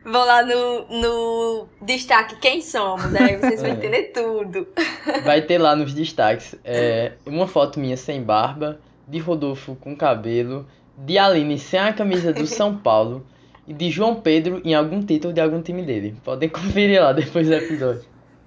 Vou 0.03 0.25
lá 0.25 0.43
no, 0.43 0.87
no 0.89 1.67
destaque 1.81 2.35
quem 2.37 2.61
somos, 2.61 3.11
né? 3.11 3.37
Vocês 3.37 3.61
vão 3.61 3.69
É. 3.69 3.73
entender 3.73 4.03
tudo. 4.13 4.67
Vai 5.23 5.41
ter 5.43 5.59
lá 5.59 5.75
nos 5.75 5.93
destaques 5.93 6.55
é, 6.65 7.13
uma 7.25 7.47
foto 7.47 7.79
minha 7.79 7.95
sem 7.95 8.21
barba, 8.23 8.79
de 9.07 9.19
Rodolfo 9.19 9.75
com 9.75 9.95
cabelo, 9.95 10.65
de 10.97 11.17
Aline 11.19 11.59
sem 11.59 11.79
a 11.79 11.93
camisa 11.93 12.33
do 12.33 12.45
São 12.47 12.75
Paulo 12.75 13.25
e 13.67 13.73
de 13.73 13.91
João 13.91 14.15
Pedro 14.15 14.59
em 14.65 14.73
algum 14.73 15.01
título 15.05 15.33
de 15.33 15.39
algum 15.39 15.61
time 15.61 15.83
dele. 15.83 16.15
Podem 16.23 16.49
conferir 16.49 16.99
lá 17.01 17.13
depois 17.13 17.47
do 17.47 17.53
episódio. 17.53 18.05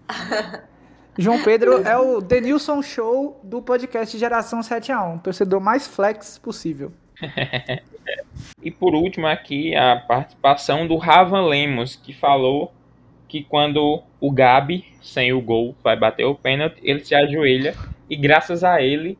João 1.16 1.40
Pedro 1.44 1.86
é 1.86 1.96
o 1.96 2.20
Denilson 2.20 2.82
Show 2.82 3.38
do 3.44 3.62
podcast 3.62 4.18
Geração 4.18 4.60
7 4.60 4.90
a 4.90 5.00
1 5.04 5.18
torcedor 5.18 5.60
mais 5.60 5.86
flex 5.86 6.36
possível. 6.38 6.90
E 8.62 8.70
por 8.70 8.94
último 8.94 9.26
aqui 9.26 9.74
a 9.76 9.96
participação 9.96 10.86
do 10.86 10.96
Ravan 10.96 11.46
Lemos, 11.46 11.96
que 11.96 12.12
falou 12.12 12.72
que 13.28 13.42
quando 13.42 14.02
o 14.20 14.30
Gabi, 14.30 14.84
sem 15.02 15.32
o 15.32 15.40
gol, 15.40 15.74
vai 15.82 15.96
bater 15.96 16.24
o 16.24 16.34
pênalti, 16.34 16.80
ele 16.82 17.04
se 17.04 17.14
ajoelha 17.14 17.74
e 18.08 18.16
graças 18.16 18.62
a 18.62 18.80
ele, 18.80 19.18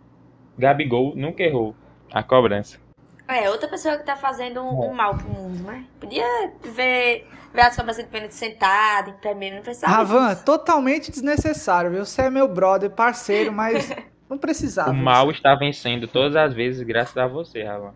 Gabigol 0.56 1.14
nunca 1.16 1.42
errou 1.42 1.74
a 2.12 2.22
cobrança. 2.22 2.78
É, 3.26 3.50
outra 3.50 3.68
pessoa 3.68 3.96
que 3.96 4.04
tá 4.04 4.16
fazendo 4.16 4.62
um, 4.62 4.90
um 4.90 4.94
mal 4.94 5.16
pro 5.16 5.28
mundo, 5.28 5.62
né? 5.64 5.84
Podia 5.98 6.24
ver, 6.62 7.26
ver 7.52 7.60
as 7.60 7.74
cobranças 7.74 8.04
de 8.04 8.10
pênalti 8.10 8.34
sentado, 8.34 9.10
em 9.10 9.14
pé 9.14 9.34
mesmo, 9.34 9.56
não 9.56 9.62
precisava 9.62 9.92
Ravan, 9.92 10.28
disso. 10.28 10.44
totalmente 10.44 11.10
desnecessário, 11.10 11.90
viu? 11.90 12.04
Você 12.04 12.22
é 12.22 12.30
meu 12.30 12.46
brother, 12.46 12.90
parceiro, 12.90 13.50
mas 13.50 13.90
não 14.28 14.36
precisava. 14.36 14.90
O 14.90 14.94
mal 14.94 15.30
está 15.30 15.54
vencendo 15.54 16.06
todas 16.06 16.36
as 16.36 16.52
vezes 16.52 16.82
graças 16.82 17.16
a 17.16 17.26
você, 17.26 17.62
Ravan. 17.62 17.94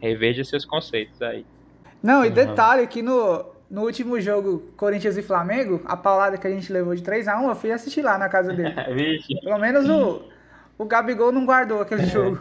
Reveja 0.00 0.44
seus 0.44 0.64
conceitos 0.64 1.20
aí. 1.22 1.44
Não, 2.02 2.24
e 2.24 2.28
Uhum. 2.28 2.34
detalhe 2.34 2.86
que 2.86 3.02
no, 3.02 3.44
no 3.70 3.82
último 3.82 4.20
jogo 4.20 4.72
Corinthians 4.76 5.16
e 5.16 5.22
Flamengo, 5.22 5.82
a 5.84 5.96
paulada 5.96 6.38
que 6.38 6.46
a 6.46 6.50
gente 6.50 6.72
levou 6.72 6.94
de 6.94 7.02
3 7.02 7.26
a 7.28 7.38
1 7.40 7.48
eu 7.48 7.54
fui 7.56 7.72
assistir 7.72 8.02
lá 8.02 8.16
na 8.16 8.28
casa 8.28 8.52
dele. 8.52 8.72
Pelo 9.42 9.58
menos 9.58 9.88
o, 9.88 10.22
o 10.78 10.84
Gabigol 10.84 11.32
não 11.32 11.44
guardou 11.44 11.80
aquele 11.80 12.06
jogo. 12.06 12.38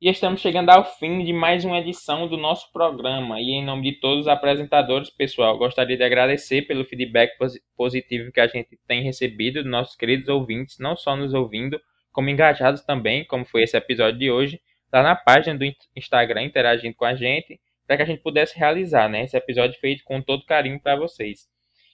E 0.00 0.10
estamos 0.10 0.40
chegando 0.40 0.68
ao 0.70 0.84
fim 0.98 1.24
de 1.24 1.32
mais 1.32 1.64
uma 1.64 1.78
edição 1.78 2.28
do 2.28 2.36
nosso 2.36 2.70
programa. 2.72 3.40
E 3.40 3.44
em 3.52 3.64
nome 3.64 3.90
de 3.90 3.98
todos 3.98 4.20
os 4.22 4.28
apresentadores, 4.28 5.08
pessoal, 5.08 5.56
gostaria 5.56 5.96
de 5.96 6.02
agradecer 6.04 6.62
pelo 6.62 6.84
feedback 6.84 7.36
posi- 7.38 7.62
positivo 7.76 8.30
que 8.30 8.38
a 8.40 8.46
gente 8.46 8.78
tem 8.86 9.02
recebido 9.02 9.62
dos 9.62 9.70
nossos 9.70 9.96
queridos 9.96 10.28
ouvintes, 10.28 10.78
não 10.78 10.96
só 10.96 11.16
nos 11.16 11.32
ouvindo, 11.32 11.80
como 12.16 12.30
engajados 12.30 12.80
também, 12.80 13.26
como 13.26 13.44
foi 13.44 13.62
esse 13.62 13.76
episódio 13.76 14.18
de 14.18 14.30
hoje, 14.30 14.58
lá 14.90 15.02
na 15.02 15.14
página 15.14 15.54
do 15.58 15.66
in- 15.66 15.74
Instagram 15.94 16.44
interagindo 16.44 16.96
com 16.96 17.04
a 17.04 17.14
gente, 17.14 17.60
para 17.86 17.98
que 17.98 18.02
a 18.04 18.06
gente 18.06 18.22
pudesse 18.22 18.58
realizar 18.58 19.06
né, 19.06 19.24
esse 19.24 19.36
episódio 19.36 19.78
feito 19.78 20.02
com 20.02 20.22
todo 20.22 20.46
carinho 20.46 20.80
para 20.80 20.96
vocês. 20.96 21.46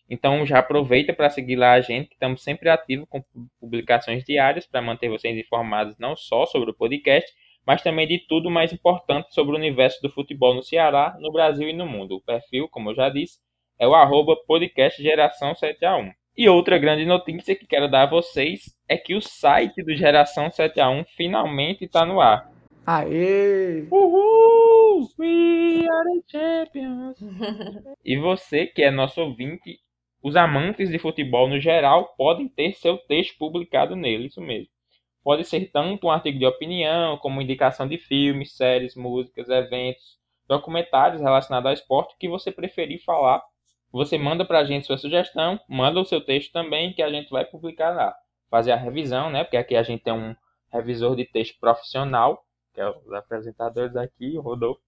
Então 0.08 0.46
já 0.46 0.60
aproveita 0.60 1.12
para 1.12 1.28
seguir 1.28 1.56
lá 1.56 1.72
a 1.72 1.80
gente, 1.80 2.06
que 2.10 2.14
estamos 2.14 2.44
sempre 2.44 2.68
ativos 2.68 3.08
com 3.08 3.20
publicações 3.58 4.22
diárias 4.24 4.64
para 4.64 4.80
manter 4.80 5.08
vocês 5.08 5.36
informados 5.36 5.98
não 5.98 6.14
só 6.14 6.46
sobre 6.46 6.70
o 6.70 6.74
podcast, 6.74 7.28
mas 7.66 7.82
também 7.82 8.06
de 8.06 8.20
tudo 8.28 8.48
mais 8.48 8.72
importante 8.72 9.34
sobre 9.34 9.56
o 9.56 9.58
universo 9.58 10.00
do 10.00 10.08
futebol 10.08 10.54
no 10.54 10.62
Ceará, 10.62 11.16
no 11.18 11.32
Brasil 11.32 11.68
e 11.68 11.72
no 11.72 11.84
mundo. 11.84 12.14
O 12.14 12.20
perfil, 12.20 12.68
como 12.68 12.90
eu 12.90 12.94
já 12.94 13.08
disse, 13.08 13.40
é 13.76 13.88
o 13.88 13.94
arroba 13.96 14.36
podcast 14.46 15.02
geração 15.02 15.52
7a1. 15.52 16.12
E 16.36 16.48
outra 16.48 16.78
grande 16.78 17.04
notícia 17.04 17.54
que 17.54 17.66
quero 17.66 17.90
dar 17.90 18.04
a 18.04 18.10
vocês 18.10 18.74
é 18.88 18.96
que 18.96 19.14
o 19.14 19.20
site 19.20 19.82
do 19.82 19.94
Geração 19.94 20.48
7a1 20.48 21.04
finalmente 21.14 21.84
está 21.84 22.06
no 22.06 22.20
ar. 22.20 22.50
Aê! 22.86 23.86
Uhul! 23.90 25.08
We 25.18 25.86
are 25.86 26.10
the 26.10 26.22
champions! 26.26 27.18
e 28.02 28.16
você, 28.16 28.66
que 28.66 28.82
é 28.82 28.90
nosso 28.90 29.20
ouvinte, 29.20 29.78
os 30.22 30.34
amantes 30.34 30.88
de 30.88 30.98
futebol 30.98 31.48
no 31.48 31.60
geral 31.60 32.14
podem 32.16 32.48
ter 32.48 32.72
seu 32.74 32.96
texto 32.96 33.36
publicado 33.36 33.94
nele, 33.94 34.28
isso 34.28 34.40
mesmo. 34.40 34.68
Pode 35.22 35.44
ser 35.44 35.70
tanto 35.70 36.06
um 36.06 36.10
artigo 36.10 36.38
de 36.38 36.46
opinião, 36.46 37.18
como 37.18 37.42
indicação 37.42 37.86
de 37.86 37.98
filmes, 37.98 38.56
séries, 38.56 38.96
músicas, 38.96 39.50
eventos, 39.50 40.18
documentários 40.48 41.20
relacionados 41.20 41.66
ao 41.66 41.74
esporte, 41.74 42.16
que 42.18 42.28
você 42.28 42.50
preferir 42.50 43.04
falar, 43.04 43.42
Você 43.92 44.16
manda 44.16 44.44
pra 44.44 44.64
gente 44.64 44.86
sua 44.86 44.96
sugestão, 44.96 45.60
manda 45.68 46.00
o 46.00 46.04
seu 46.04 46.20
texto 46.24 46.50
também, 46.50 46.94
que 46.94 47.02
a 47.02 47.10
gente 47.10 47.28
vai 47.28 47.44
publicar 47.44 47.90
lá. 47.90 48.14
Fazer 48.50 48.72
a 48.72 48.76
revisão, 48.76 49.30
né? 49.30 49.44
Porque 49.44 49.56
aqui 49.56 49.76
a 49.76 49.82
gente 49.82 50.02
tem 50.02 50.12
um 50.12 50.34
revisor 50.72 51.14
de 51.14 51.26
texto 51.26 51.58
profissional, 51.60 52.42
que 52.72 52.80
é 52.80 52.88
os 52.88 53.12
apresentadores 53.12 53.94
aqui, 53.94 54.36
o 54.38 54.40
Rodolfo. 54.40 54.80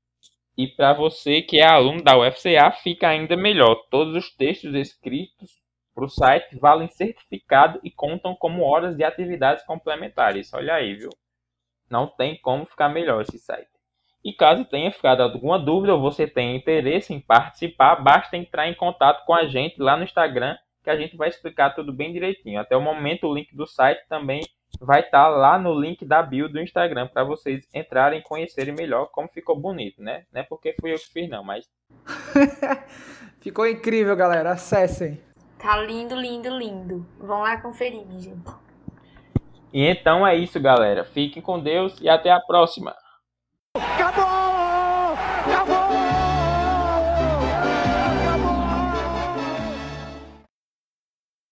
E 0.57 0.69
para 0.69 0.95
você 0.95 1.43
que 1.43 1.59
é 1.61 1.67
aluno 1.67 2.03
da 2.03 2.17
UFCA, 2.17 2.71
fica 2.83 3.09
ainda 3.09 3.37
melhor. 3.37 3.75
Todos 3.91 4.15
os 4.15 4.35
textos 4.35 4.75
escritos 4.75 5.51
para 5.95 6.05
o 6.05 6.09
site 6.09 6.59
valem 6.59 6.89
certificado 6.89 7.81
e 7.85 7.91
contam 7.91 8.35
como 8.35 8.65
horas 8.65 8.97
de 8.97 9.05
atividades 9.05 9.65
complementares. 9.65 10.53
Olha 10.55 10.75
aí, 10.75 10.95
viu? 10.95 11.11
Não 11.91 12.07
tem 12.07 12.41
como 12.41 12.65
ficar 12.67 12.89
melhor 12.89 13.23
esse 13.23 13.39
site. 13.39 13.74
E 14.25 14.33
caso 14.33 14.65
tenha 14.65 14.91
ficado 14.91 15.23
alguma 15.23 15.59
dúvida 15.59 15.95
ou 15.95 16.01
você 16.01 16.27
tenha 16.27 16.57
interesse 16.57 17.13
em 17.13 17.21
participar, 17.21 17.97
basta 17.97 18.37
entrar 18.37 18.67
em 18.67 18.75
contato 18.75 19.25
com 19.27 19.35
a 19.35 19.47
gente 19.47 19.81
lá 19.83 19.99
no 19.99 20.05
Instagram, 20.05 20.57
que 20.83 20.89
a 20.89 20.97
gente 20.97 21.15
vai 21.15 21.29
explicar 21.29 21.75
tudo 21.75 21.93
bem 21.93 22.11
direitinho. 22.11 22.59
Até 22.59 22.75
o 22.75 22.81
momento, 22.81 23.27
o 23.27 23.35
link 23.35 23.55
do 23.55 23.67
site 23.67 24.03
também 24.09 24.41
vai 24.81 25.01
estar 25.01 25.25
tá 25.25 25.29
lá 25.29 25.59
no 25.59 25.79
link 25.79 26.07
da 26.07 26.23
bio 26.23 26.49
do 26.49 26.59
Instagram 26.61 27.07
para 27.07 27.23
vocês 27.23 27.69
entrarem 27.73 28.21
e 28.21 28.23
conhecerem 28.23 28.75
melhor 28.75 29.11
como 29.13 29.29
ficou 29.29 29.59
bonito, 29.59 30.03
né? 30.03 30.25
Não 30.33 30.41
é 30.41 30.45
porque 30.45 30.75
fui 30.81 30.93
eu 30.93 30.99
que 30.99 31.13
fiz, 31.13 31.29
não, 31.29 31.45
mas. 31.45 31.69
ficou 33.41 33.67
incrível, 33.67 34.17
galera. 34.17 34.53
Acessem. 34.53 35.21
Tá 35.59 35.77
lindo, 35.79 36.15
lindo, 36.15 36.49
lindo. 36.49 37.07
Vão 37.19 37.41
lá 37.41 37.61
conferir, 37.61 38.07
minha 38.07 38.21
gente. 38.21 38.51
E 39.73 39.83
então 39.83 40.27
é 40.27 40.35
isso, 40.35 40.59
galera. 40.61 41.05
Fiquem 41.05 41.43
com 41.43 41.61
Deus 41.61 42.01
e 42.01 42.09
até 42.09 42.31
a 42.31 42.41
próxima. 42.41 42.95
Acabou! 43.77 44.34